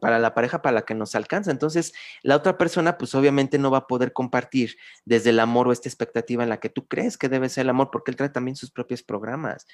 [0.00, 1.50] para la pareja para la que nos alcanza.
[1.50, 1.92] Entonces,
[2.22, 5.88] la otra persona, pues obviamente no va a poder compartir desde el amor o esta
[5.88, 8.56] expectativa en la que tú crees que debe ser el amor, porque él trae también
[8.56, 9.66] sus propios programas.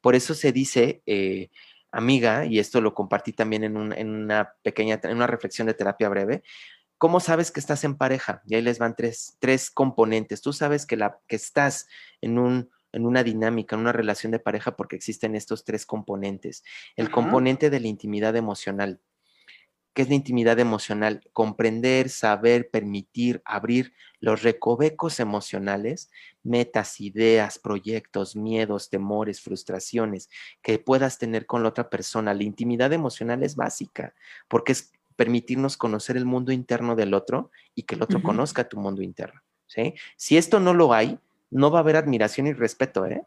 [0.00, 1.50] Por eso se dice, eh,
[1.90, 6.42] amiga, y esto lo compartí también en, una pequeña, en una reflexión de terapia breve,
[7.00, 8.42] ¿Cómo sabes que estás en pareja?
[8.46, 10.42] Y ahí les van tres, tres componentes.
[10.42, 11.88] Tú sabes que, la, que estás
[12.20, 16.62] en un, en una dinámica, en una relación de pareja, porque existen estos tres componentes.
[16.96, 19.00] El componente de la intimidad emocional,
[19.92, 26.10] que es la intimidad emocional, comprender, saber, permitir, abrir los recovecos emocionales,
[26.42, 30.28] metas, ideas, proyectos, miedos, temores, frustraciones
[30.62, 32.34] que puedas tener con la otra persona.
[32.34, 34.14] La intimidad emocional es básica
[34.48, 38.78] porque es permitirnos conocer el mundo interno del otro y que el otro conozca tu
[38.78, 39.40] mundo interno.
[39.66, 39.94] ¿sí?
[40.16, 41.18] Si esto no lo hay,
[41.50, 43.26] no va a haber admiración y respeto, ¿eh?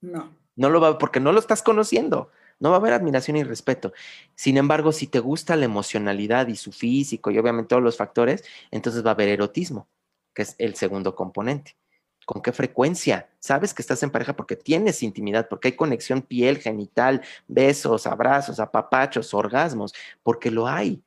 [0.00, 0.34] No.
[0.56, 3.92] No lo va, porque no lo estás conociendo no va a haber admiración y respeto.
[4.34, 8.44] Sin embargo, si te gusta la emocionalidad y su físico y obviamente todos los factores,
[8.70, 9.88] entonces va a haber erotismo,
[10.34, 11.76] que es el segundo componente.
[12.24, 13.28] ¿Con qué frecuencia?
[13.38, 18.60] Sabes que estás en pareja porque tienes intimidad, porque hay conexión piel, genital, besos, abrazos,
[18.60, 21.02] apapachos, orgasmos, porque lo hay.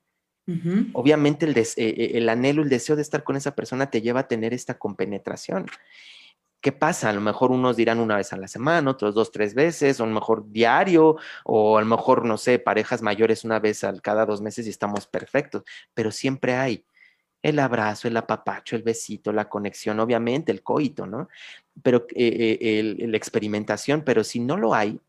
[0.93, 4.21] Obviamente el, eh, eh, el, anhelo, el deseo de estar con esa persona te lleva
[4.21, 5.65] a tener esta compenetración.
[6.59, 7.09] ¿Qué pasa?
[7.09, 10.03] A lo mejor unos dirán una vez a la semana, otros dos, tres veces, o
[10.03, 14.01] a lo mejor diario, o a lo mejor, no sé, parejas mayores una vez al
[14.01, 16.83] cada dos meses y estamos perfectos, pero siempre hay
[17.43, 21.29] el abrazo, el apapacho, el besito, la conexión, obviamente, el coito, ¿no?
[21.83, 24.99] Pero eh, eh, la experimentación, pero si no lo hay,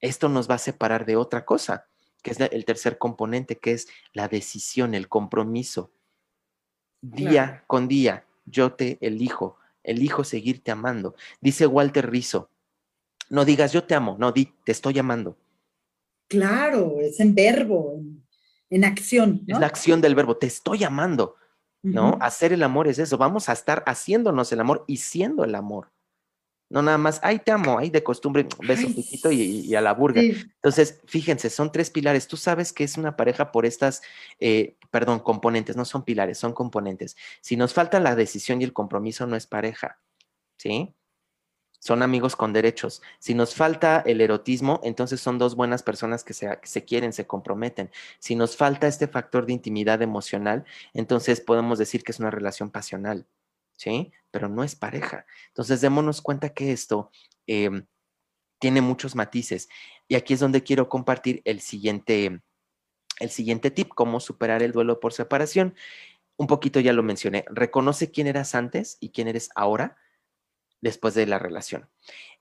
[0.00, 1.88] esto nos va a separar de otra cosa,
[2.22, 5.90] que es el tercer componente, que es la decisión, el compromiso.
[7.00, 11.14] Día con día, yo te elijo elijo seguirte amando.
[11.40, 12.50] Dice Walter Rizzo,
[13.28, 15.38] no digas yo te amo, no, di, te estoy amando.
[16.28, 18.00] Claro, es en verbo,
[18.70, 19.42] en, acción.
[19.46, 21.36] Es la acción del verbo, te estoy amando,
[21.82, 22.18] ¿no?
[22.20, 25.93] Hacer el amor es eso, vamos a estar haciéndonos el amor y siendo el amor.
[26.74, 30.20] No nada más, ay, te amo, ay, de costumbre, beso, piquito y, a la burga.
[30.20, 32.26] Entonces, fíjense, son tres pilares.
[32.26, 34.02] Tú sabes que es una pareja por estas,
[34.40, 37.16] eh, perdón, componentes, no son pilares, son componentes.
[37.42, 40.00] Si nos falta la decisión y el compromiso, no es pareja,
[40.56, 40.92] ¿sí?
[41.78, 43.02] Son amigos con derechos.
[43.20, 47.12] Si nos falta el erotismo, entonces son dos buenas personas que se, que se quieren,
[47.12, 47.88] se comprometen.
[48.18, 52.68] Si nos falta este factor de intimidad emocional, entonces podemos decir que es una relación
[52.70, 53.26] pasional.
[53.76, 54.12] ¿Sí?
[54.30, 55.26] Pero no es pareja.
[55.48, 57.10] Entonces, démonos cuenta que esto
[57.46, 57.86] em,
[58.58, 59.68] tiene muchos matices.
[60.08, 62.40] Y aquí es donde quiero compartir el siguiente,
[63.20, 65.74] el siguiente tip, cómo superar el duelo por separación.
[66.36, 67.44] Un poquito ya lo mencioné.
[67.48, 69.96] Reconoce quién eras antes y quién eres ahora
[70.80, 71.88] después de la relación.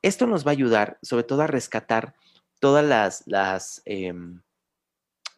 [0.02, 2.16] Esto nos va a ayudar sobre todo a rescatar
[2.60, 4.42] todas las, las em,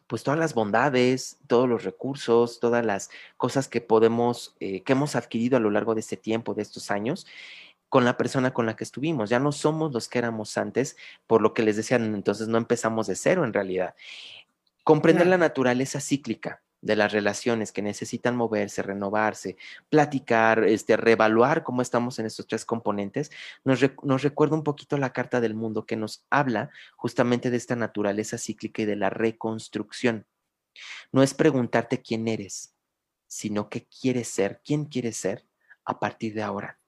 [0.06, 5.16] pues todas las bondades, todos los recursos, todas las cosas que podemos, eh, que hemos
[5.16, 7.26] adquirido a lo largo de este tiempo, de estos años,
[7.88, 9.30] con la persona con la que estuvimos.
[9.30, 13.06] Ya no somos los que éramos antes, por lo que les decían, entonces no empezamos
[13.06, 13.94] de cero en realidad.
[14.84, 19.56] Comprender la naturaleza cíclica de las relaciones que necesitan moverse, renovarse,
[19.90, 23.30] platicar, este, reevaluar cómo estamos en estos tres componentes,
[23.64, 27.76] nos, nos, recuerda un poquito la carta del mundo que nos habla justamente de esta
[27.76, 30.26] naturaleza cíclica y de la reconstrucción.
[31.10, 32.74] No es preguntarte quién eres,
[33.26, 35.44] sino qué quieres ser, quién quieres ser
[35.84, 36.78] a partir de ahora.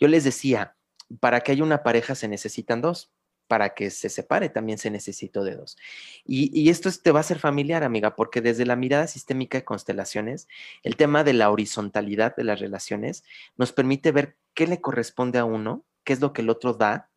[0.00, 0.76] Yo les decía,
[1.20, 3.12] para que haya una pareja se necesitan dos
[3.52, 5.76] para que se separe también se necesitó de dos.
[6.24, 10.48] Y, esto te va a ser familiar, amiga, porque desde la mirada sistémica de constelaciones,
[10.82, 13.24] el tema de la horizontalidad de las relaciones
[13.58, 17.10] nos permite ver qué le corresponde a uno, qué es lo que el otro da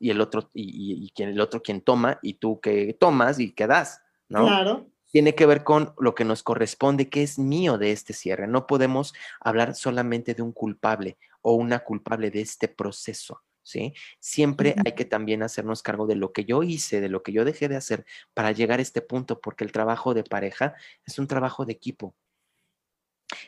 [0.00, 3.66] y el otro, y, quien, el otro quien toma, y tú que tomas y que
[3.66, 4.46] das, ¿no?
[4.46, 4.86] Claro.
[5.12, 8.46] Tiene que ver con lo que nos corresponde, que es mío de este cierre.
[8.46, 13.42] No podemos hablar solamente de un culpable o una culpable de este proceso.
[13.66, 13.94] ¿Sí?
[14.20, 17.44] Siempre hay que también hacernos cargo de lo que yo hice, de lo que yo
[17.44, 21.26] dejé de hacer para llegar a este punto, porque el trabajo de pareja es un
[21.26, 22.14] trabajo de equipo.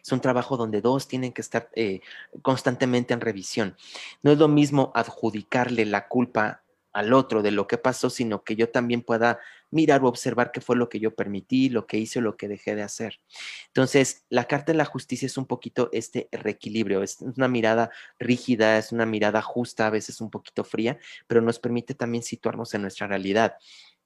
[0.03, 2.01] Es un trabajo donde dos tienen que estar eh,
[2.43, 3.77] constantemente en revisión.
[4.25, 6.65] No es lo mismo adjudicarle la culpa
[6.99, 9.39] al otro de lo que pasó, sino que yo también pueda
[9.71, 12.49] mirar o observar qué fue lo que yo permití, lo que hice o lo que
[12.49, 13.21] dejé de hacer.
[13.67, 18.79] Entonces, la carta de la justicia es un poquito este reequilibrio, es una mirada rígida,
[18.79, 22.83] es una mirada justa, a veces un poquito fría, pero nos permite también situarnos en
[22.83, 23.57] nuestra realidad.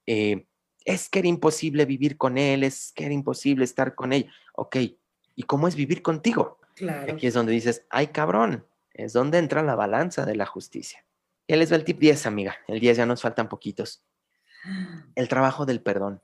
[0.07, 0.47] Eh,
[0.85, 4.29] es que era imposible vivir con él, es que era imposible estar con él.
[4.55, 4.77] Ok,
[5.35, 6.59] ¿Y cómo es vivir contigo?
[6.75, 7.13] Claro.
[7.13, 11.05] Aquí es donde dices, ay cabrón, es donde entra la balanza de la justicia.
[11.47, 12.57] Y les va el tip 10, amiga.
[12.69, 14.05] El 10 ya nos faltan poquitos.
[15.15, 16.23] El trabajo del perdón.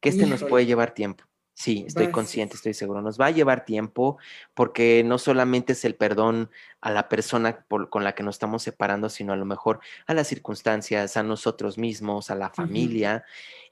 [0.00, 1.24] Que este nos puede llevar tiempo.
[1.56, 3.00] Sí, estoy consciente, estoy seguro.
[3.00, 4.18] Nos va a llevar tiempo
[4.54, 9.08] porque no solamente es el perdón a la persona con la que nos estamos separando,
[9.08, 13.24] sino a lo mejor a las circunstancias, a nosotros mismos, a la familia.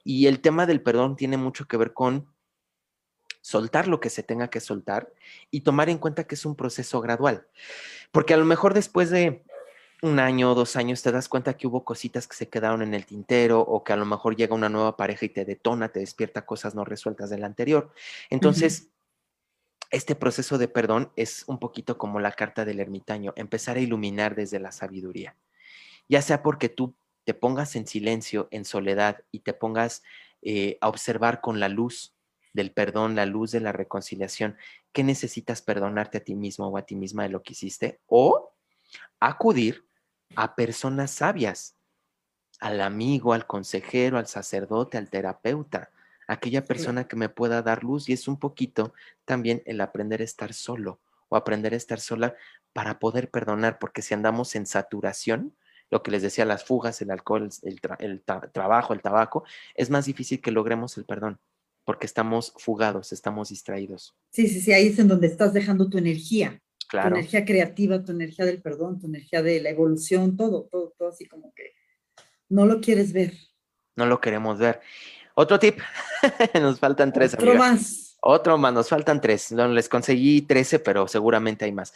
[0.05, 2.33] Y el tema del perdón tiene mucho que ver con
[3.41, 5.11] soltar lo que se tenga que soltar
[5.51, 7.45] y tomar en cuenta que es un proceso gradual.
[8.13, 9.43] Porque a lo mejor después de
[10.03, 12.93] un año o dos años te das cuenta que hubo cositas que se quedaron en
[12.93, 16.01] el tintero o que a lo mejor llega una nueva pareja y te detona, te
[16.01, 17.89] despierta cosas no resueltas del anterior.
[18.29, 18.89] Entonces,
[19.91, 24.35] este proceso de perdón es un poquito como la carta del ermitaño, empezar a iluminar
[24.35, 25.37] desde la sabiduría.
[26.09, 30.03] Ya sea porque tú te pongas en silencio, en soledad y te pongas
[30.41, 32.13] eh, a observar con la luz
[32.51, 34.57] del perdón, la luz de la reconciliación,
[34.91, 38.01] ¿qué necesitas perdonarte a ti mismo o a ti misma de lo que hiciste?
[38.07, 38.53] O
[39.21, 39.85] acudir
[40.35, 41.75] a personas sabias,
[42.59, 45.91] al amigo, al consejero, al sacerdote, al terapeuta,
[46.27, 48.93] aquella persona que me pueda dar luz y es un poquito
[49.25, 52.35] también el aprender a estar solo o aprender a estar sola
[52.71, 55.55] para poder perdonar, porque si andamos en saturación,
[55.89, 59.43] lo que les decía, las fugas, el alcohol, el, trabajo, el tabaco,
[59.75, 61.39] es más difícil que logremos el perdón
[61.85, 64.15] porque estamos fugados, estamos distraídos.
[64.31, 66.61] Sí, sí, sí, ahí es en donde estás dejando tu energía.
[66.93, 67.09] Claro.
[67.09, 71.09] Tu energía creativa, tu energía del perdón, tu energía de la evolución, todo, todo, todo
[71.09, 71.73] así como que
[72.49, 73.33] no lo quieres ver.
[73.95, 74.79] No lo queremos ver.
[75.33, 75.79] Otro tip,
[76.61, 77.33] nos faltan tres.
[77.33, 78.15] Otro más.
[78.21, 79.51] Otro más, nos faltan tres.
[79.51, 81.93] No, les conseguí trece, pero seguramente hay más.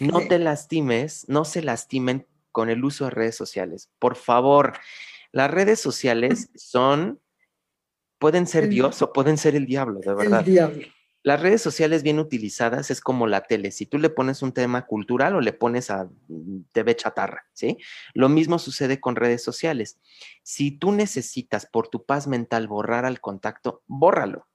[0.00, 3.90] No te lastimes, no se lastimen con el uso de redes sociales.
[3.98, 4.78] Por favor,
[5.30, 7.20] las redes sociales son
[8.18, 10.40] Pueden ser Dios o pueden ser el diablo, de verdad.
[10.40, 10.86] El diablo.
[11.28, 13.70] Las redes sociales bien utilizadas es como la tele.
[13.70, 17.76] Si tú le pones un tema cultural o le pones a mm, TV chatarra, ¿sí?
[18.14, 20.00] Lo mismo sucede con redes sociales.
[20.42, 24.48] Si tú necesitas por tu paz mental borrar al contacto, bórralo.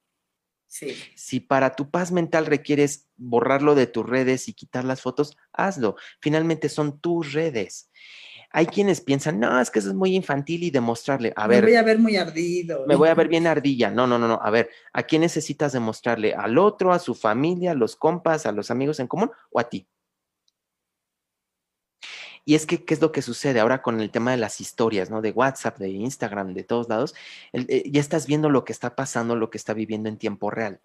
[0.65, 0.95] Sí.
[1.15, 5.95] Si para tu paz mental requieres borrarlo de tus redes y quitar las fotos, hazlo.
[6.21, 7.91] Finalmente son tus redes.
[8.55, 11.63] Hay quienes piensan, no, es que eso es muy infantil y demostrarle, a ver.
[11.63, 12.85] Me voy a ver muy ardido.
[12.85, 13.89] Me voy a ver bien ardilla.
[13.89, 14.39] No, no, no, no.
[14.43, 16.35] A ver, ¿a quién necesitas demostrarle?
[16.35, 19.67] ¿Al otro, a su familia, a los compas, a los amigos en común o a
[19.69, 19.87] ti?
[22.45, 25.09] Y es que, ¿qué es lo que sucede ahora con el tema de las historias,
[25.09, 25.21] ¿no?
[25.21, 27.15] De WhatsApp, de Instagram, de todos lados.
[27.53, 30.79] Eh, ya estás viendo lo que está pasando, lo que está viviendo en tiempo real.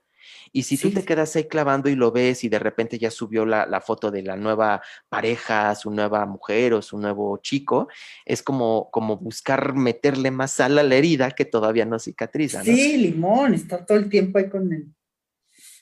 [0.53, 3.45] Y si tú te quedas ahí clavando y lo ves y de repente ya subió
[3.45, 7.89] la, foto de la nueva pareja, su nueva mujer o su nuevo chico,
[8.25, 12.63] es como, como buscar meterle más sal a la herida que todavía no cicatriza.
[12.63, 14.89] Sí, limón, está todo el tiempo ahí con el,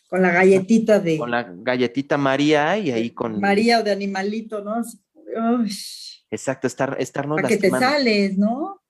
[0.09, 1.19] con la galletita de...
[1.19, 3.41] Con la galletita María y ahí con...
[3.41, 4.83] María o de animalito, ¿no?
[6.31, 8.83] Exacto, estar, estarnos Para que te sales, ¿no?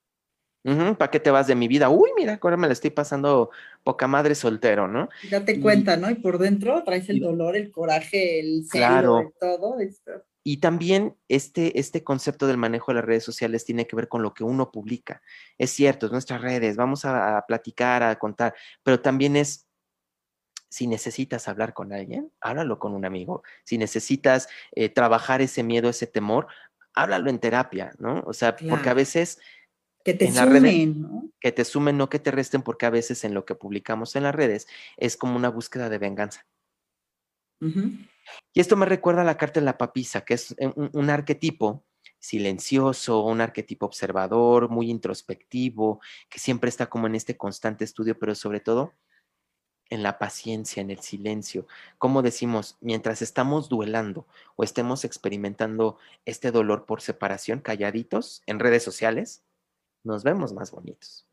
[0.99, 1.89] ¿Para qué te vas de mi vida?
[1.91, 3.51] Uy, mira, ahora me la estoy pasando
[3.85, 5.09] poca madre soltero, ¿no?
[5.31, 6.11] Date cuenta, ¿no?
[6.11, 10.11] Y por dentro traes el dolor, el coraje, el celo, todo esto.
[10.43, 14.23] Y también este, este concepto del manejo de las redes sociales tiene que ver con
[14.23, 15.23] lo que uno publica.
[15.57, 19.67] Es cierto, es nuestras redes, vamos a, platicar, a contar, pero también es
[20.69, 23.43] si necesitas hablar con alguien, háblalo con un amigo.
[23.65, 26.49] Si necesitas eh, trabajar ese miedo, ese temor,
[26.93, 28.23] háblalo en terapia, ¿no?
[28.27, 29.39] O sea, porque a veces
[30.07, 31.31] que te sumen, ¿no?
[31.41, 34.23] Que te sumen, no que te resten, porque a veces en lo que publicamos en
[34.23, 36.47] las redes es como una búsqueda de venganza.
[37.61, 41.85] Y esto me recuerda a la carta de la papisa, que es un, arquetipo
[42.21, 48.37] silencioso, un arquetipo observador, muy introspectivo, que siempre está como en este constante estudio, pero
[48.37, 48.93] sobre todo
[49.91, 51.67] en la paciencia, en el silencio.
[51.99, 58.85] Como decimos, mientras estamos duelando o estemos experimentando este dolor por separación, calladitos en redes
[58.85, 59.43] sociales,
[60.07, 61.27] nos vemos más bonitos.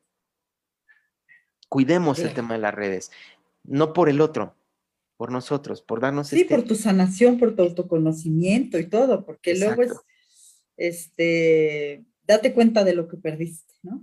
[1.69, 3.11] Cuidemos el tema de las redes,
[3.63, 4.55] no por el otro,
[5.17, 9.57] por nosotros, por darnos Sí, por este tu sanación, por tu autoconocimiento y todo, porque
[9.57, 9.93] luego es,
[10.77, 14.01] este, date cuenta de lo que perdiste, ¿no?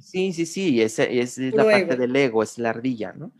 [0.00, 3.32] Sí, sí, sí, es, es, la parte del ego, es la ardilla, ¿no?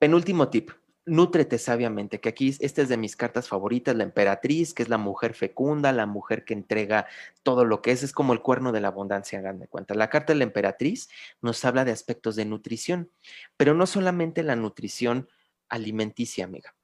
[0.00, 0.70] Penúltimo tip,
[1.04, 4.96] nútrete sabiamente, que aquí esta es de mis cartas favoritas, la emperatriz, que es la
[4.96, 7.06] mujer fecunda, la mujer que entrega
[7.42, 9.94] todo lo que es, es como el cuerno de la abundancia, hagan de cuenta.
[9.94, 11.10] La carta de la emperatriz
[11.42, 13.10] nos habla de aspectos de nutrición,
[13.58, 15.28] pero no solamente la nutrición
[15.68, 16.74] alimenticia, amiga.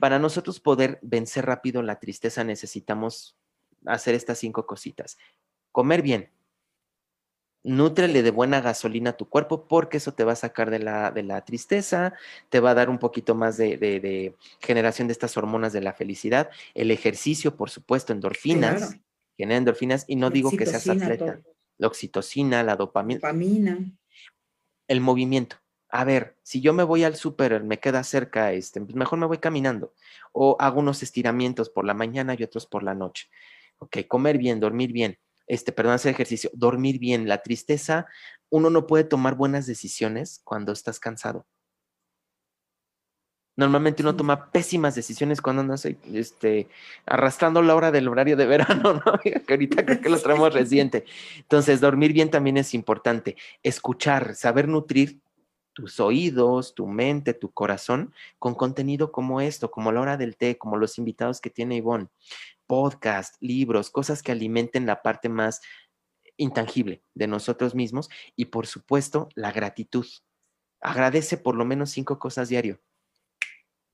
[0.00, 3.36] Para nosotros poder vencer rápido la tristeza necesitamos
[3.86, 5.16] hacer estas cinco cositas.
[5.70, 6.32] Comer bien.
[7.64, 11.12] Nútrele de buena gasolina a tu cuerpo porque eso te va a sacar de la,
[11.12, 12.14] de la tristeza,
[12.48, 16.50] te va a dar un poquito más de, generación de estas hormonas de la felicidad.
[16.74, 18.96] El ejercicio, por supuesto, endorfinas,
[19.36, 21.40] genera endorfinas y no digo que seas atleta.
[21.78, 23.18] La oxitocina, la dopamina.
[23.20, 23.78] dopamina.
[24.88, 25.56] El movimiento
[25.94, 29.26] a ver, si yo me voy al súper, me queda cerca, este, pues mejor me
[29.26, 29.92] voy caminando.
[30.32, 33.28] O hago unos estiramientos por la mañana y otros por la noche.
[33.76, 35.18] Ok, comer bien, dormir bien.
[35.46, 37.28] Este, perdón, hacer ejercicio, dormir bien.
[37.28, 38.06] La tristeza,
[38.50, 41.46] uno no puede tomar buenas decisiones cuando estás cansado.
[43.54, 45.74] Normalmente uno toma pésimas decisiones cuando anda
[46.14, 46.68] este,
[47.04, 49.18] arrastrando la hora del horario de verano, ¿no?
[49.18, 51.04] que ahorita creo que lo traemos reciente.
[51.36, 53.36] Entonces, dormir bien también es importante.
[53.62, 55.20] Escuchar, saber nutrir
[55.74, 60.56] tus oídos, tu mente, tu corazón con contenido como esto, como la hora del té,
[60.58, 62.08] como los invitados que tiene Ivonne,
[62.66, 65.60] podcast, libros, cosas que alimenten la parte más
[66.36, 70.06] intangible de nosotros mismos y por supuesto la gratitud.
[70.80, 72.80] Agradece por lo menos cinco cosas diario.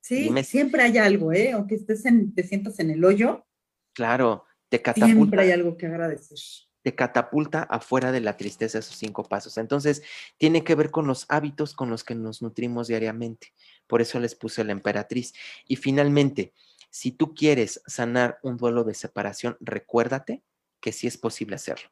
[0.00, 1.52] Sí, siempre hay algo, ¿eh?
[1.52, 3.46] Aunque estés en, te sientas en el hoyo.
[3.92, 5.14] Claro, te catapulta.
[5.14, 6.38] Siempre hay algo que agradecer
[6.82, 9.58] te catapulta afuera de la tristeza esos cinco pasos.
[9.58, 10.02] Entonces,
[10.36, 13.52] tiene que ver con los hábitos con los que nos nutrimos diariamente.
[13.86, 15.34] Por eso les puse la emperatriz.
[15.66, 16.54] Y finalmente,
[16.90, 20.42] si tú quieres sanar un duelo de separación, recuérdate
[20.80, 21.90] que sí es posible hacerlo.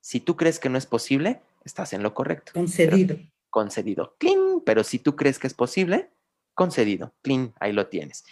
[0.00, 2.52] Si tú crees que no es posible, estás en lo correcto.
[2.52, 3.16] Concedido.
[3.50, 4.16] concedido.
[4.18, 4.60] Clean.
[4.64, 6.10] Pero si tú crees que es posible,
[6.54, 7.14] concedido.
[7.22, 7.54] Clean.
[7.58, 8.24] Ahí lo tienes.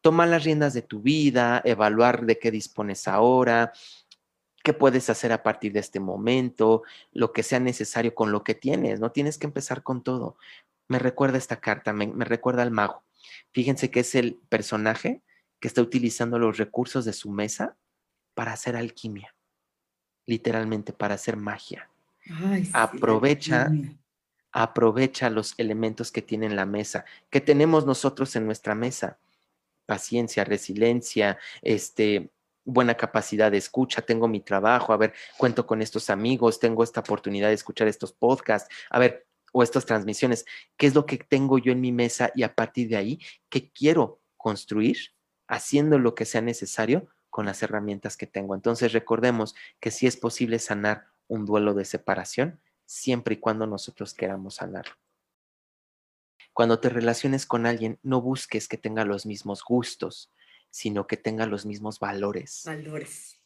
[0.00, 3.72] Toma las riendas de tu vida, evaluar de qué dispones ahora,
[4.62, 6.82] qué puedes hacer a partir de este momento,
[7.12, 10.36] lo que sea necesario con lo que tienes, no tienes que empezar con todo.
[10.88, 13.02] Me recuerda esta carta, me, recuerda al mago.
[13.52, 15.22] Fíjense que es el personaje
[15.60, 17.76] que está utilizando los recursos de su mesa
[18.34, 19.34] para hacer alquimia,
[20.26, 21.90] literalmente para hacer magia.
[22.72, 23.70] aprovecha,
[24.52, 29.18] aprovecha los elementos que tiene en la mesa, que tenemos nosotros en nuestra mesa.
[29.86, 32.30] Paciencia, resiliencia, este,
[32.64, 37.00] buena capacidad de escucha, tengo mi trabajo, a ver, cuento con estos amigos, tengo esta
[37.00, 40.44] oportunidad de escuchar estos podcasts, a ver, o estas transmisiones,
[40.76, 43.70] ¿qué es lo que tengo yo en mi mesa y a partir de ahí, qué
[43.70, 44.98] quiero construir
[45.48, 48.54] haciendo lo que sea necesario con las herramientas que tengo?
[48.54, 54.14] Entonces recordemos que sí es posible sanar un duelo de separación siempre y cuando nosotros
[54.14, 54.94] queramos sanarlo.
[56.52, 60.32] Cuando te relaciones con alguien, no busques que tenga los mismos gustos,
[60.70, 62.62] sino que tenga los mismos valores.
[62.64, 63.40] Valores.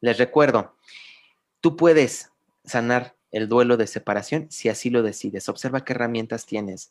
[0.00, 0.76] Les recuerdo,
[1.60, 2.32] tú puedes
[2.64, 5.48] sanar el duelo de separación si así lo decides.
[5.48, 6.90] Observa qué herramientas tienes.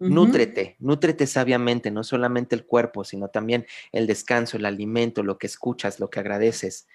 [0.00, 5.48] Nútrete, nútrete sabiamente, no solamente el cuerpo, sino también el descanso, el alimento, lo que
[5.48, 6.86] escuchas, lo que agradeces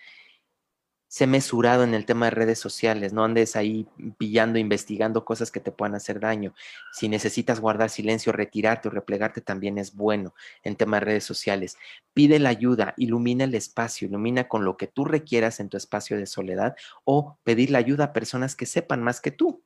[1.13, 3.85] sé mesurado en el tema de redes sociales, no andes ahí
[4.17, 6.55] pillando, investigando cosas que te puedan hacer daño.
[6.91, 10.33] Si necesitas guardar silencio, retirarte o replegarte también es bueno
[10.63, 11.77] en tema de redes sociales.
[12.15, 16.17] Pide la ayuda, ilumina el espacio, ilumina con lo que tú requieras en tu espacio
[16.17, 19.61] de soledad o pedir la ayuda a personas que sepan más que tú.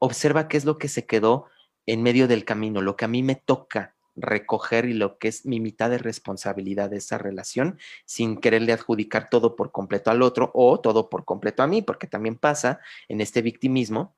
[0.00, 1.46] Observa qué es lo que se quedó
[1.92, 5.44] en medio del camino, lo que a mí me toca recoger y lo que es
[5.44, 10.50] mi mitad de responsabilidad de esa relación sin quererle adjudicar todo por completo al otro
[10.54, 14.14] o todo por completo a mí, porque también pasa en este victimismo,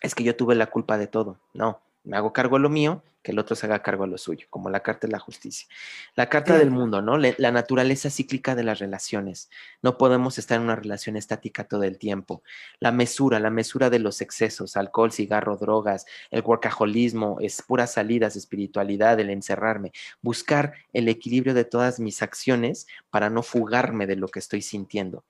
[0.00, 1.38] es que yo tuve la culpa de todo.
[1.52, 4.16] No, me hago cargo de lo mío, que el otro se haga cargo de lo
[4.16, 5.68] suyo, como la carta de la justicia.
[6.14, 7.18] La carta del mundo, ¿no?
[7.18, 9.50] la naturaleza cíclica de las relaciones.
[9.82, 12.42] No podemos estar en una relación estática todo el tiempo.
[12.80, 18.36] La mesura, la mesura de los excesos, alcohol, cigarro, drogas, el workaholismo, es puras salidas,
[18.36, 19.92] espiritualidad, el encerrarme.
[20.22, 25.24] Buscar el equilibrio de todas mis acciones para no fugarme de lo que estoy sintiendo.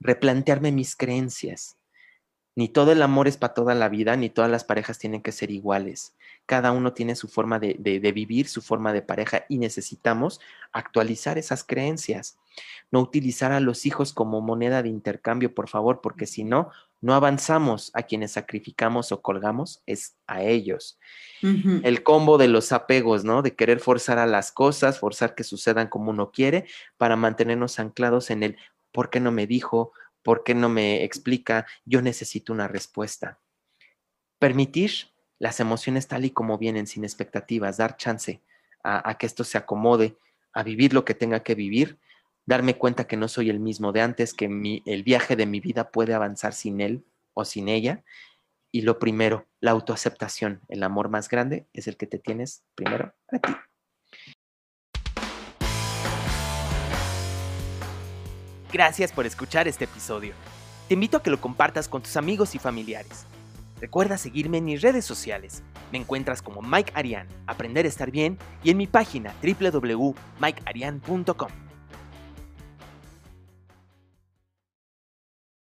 [0.00, 1.78] Replantearme mis creencias
[2.58, 5.30] ni todo el amor es para toda la vida, ni todas las parejas tienen que
[5.30, 6.16] ser iguales.
[6.44, 7.76] Cada uno tiene su forma de,
[8.12, 10.40] vivir, su forma de pareja y necesitamos
[10.72, 12.36] actualizar esas creencias.
[12.90, 17.14] No utilizar a los hijos como moneda de intercambio, por favor, porque si no, no
[17.14, 17.92] avanzamos.
[17.94, 20.98] A quienes sacrificamos o colgamos es a ellos.
[21.42, 23.42] El combo de los apegos, ¿no?
[23.42, 28.30] De querer forzar a las cosas, forzar que sucedan como uno quiere, para mantenernos anclados
[28.30, 28.56] en el
[28.90, 29.92] ¿por qué no me dijo?
[30.22, 31.66] ¿Por qué no me explica?
[31.84, 33.38] Yo necesito una respuesta.
[34.38, 34.92] Permitir
[35.38, 38.42] las emociones tal y como vienen, sin expectativas, dar chance
[38.82, 40.16] a, que esto se acomode,
[40.52, 41.98] a vivir lo que tenga que vivir,
[42.46, 44.46] darme cuenta que no soy el mismo de antes, que
[44.84, 47.04] el viaje de mi vida puede avanzar sin él
[47.34, 48.02] o sin ella.
[48.72, 53.14] Y lo primero, la autoaceptación, el amor más grande es el que te tienes primero
[53.30, 53.52] a ti.
[58.72, 60.34] Gracias por escuchar este episodio.
[60.88, 63.24] Te invito a que lo compartas con tus amigos y familiares.
[63.80, 65.62] Recuerda seguirme en mis redes sociales.
[65.92, 71.67] Me encuentras como Mike Arian, Aprender a Estar Bien, y en mi página www.mikearian.com.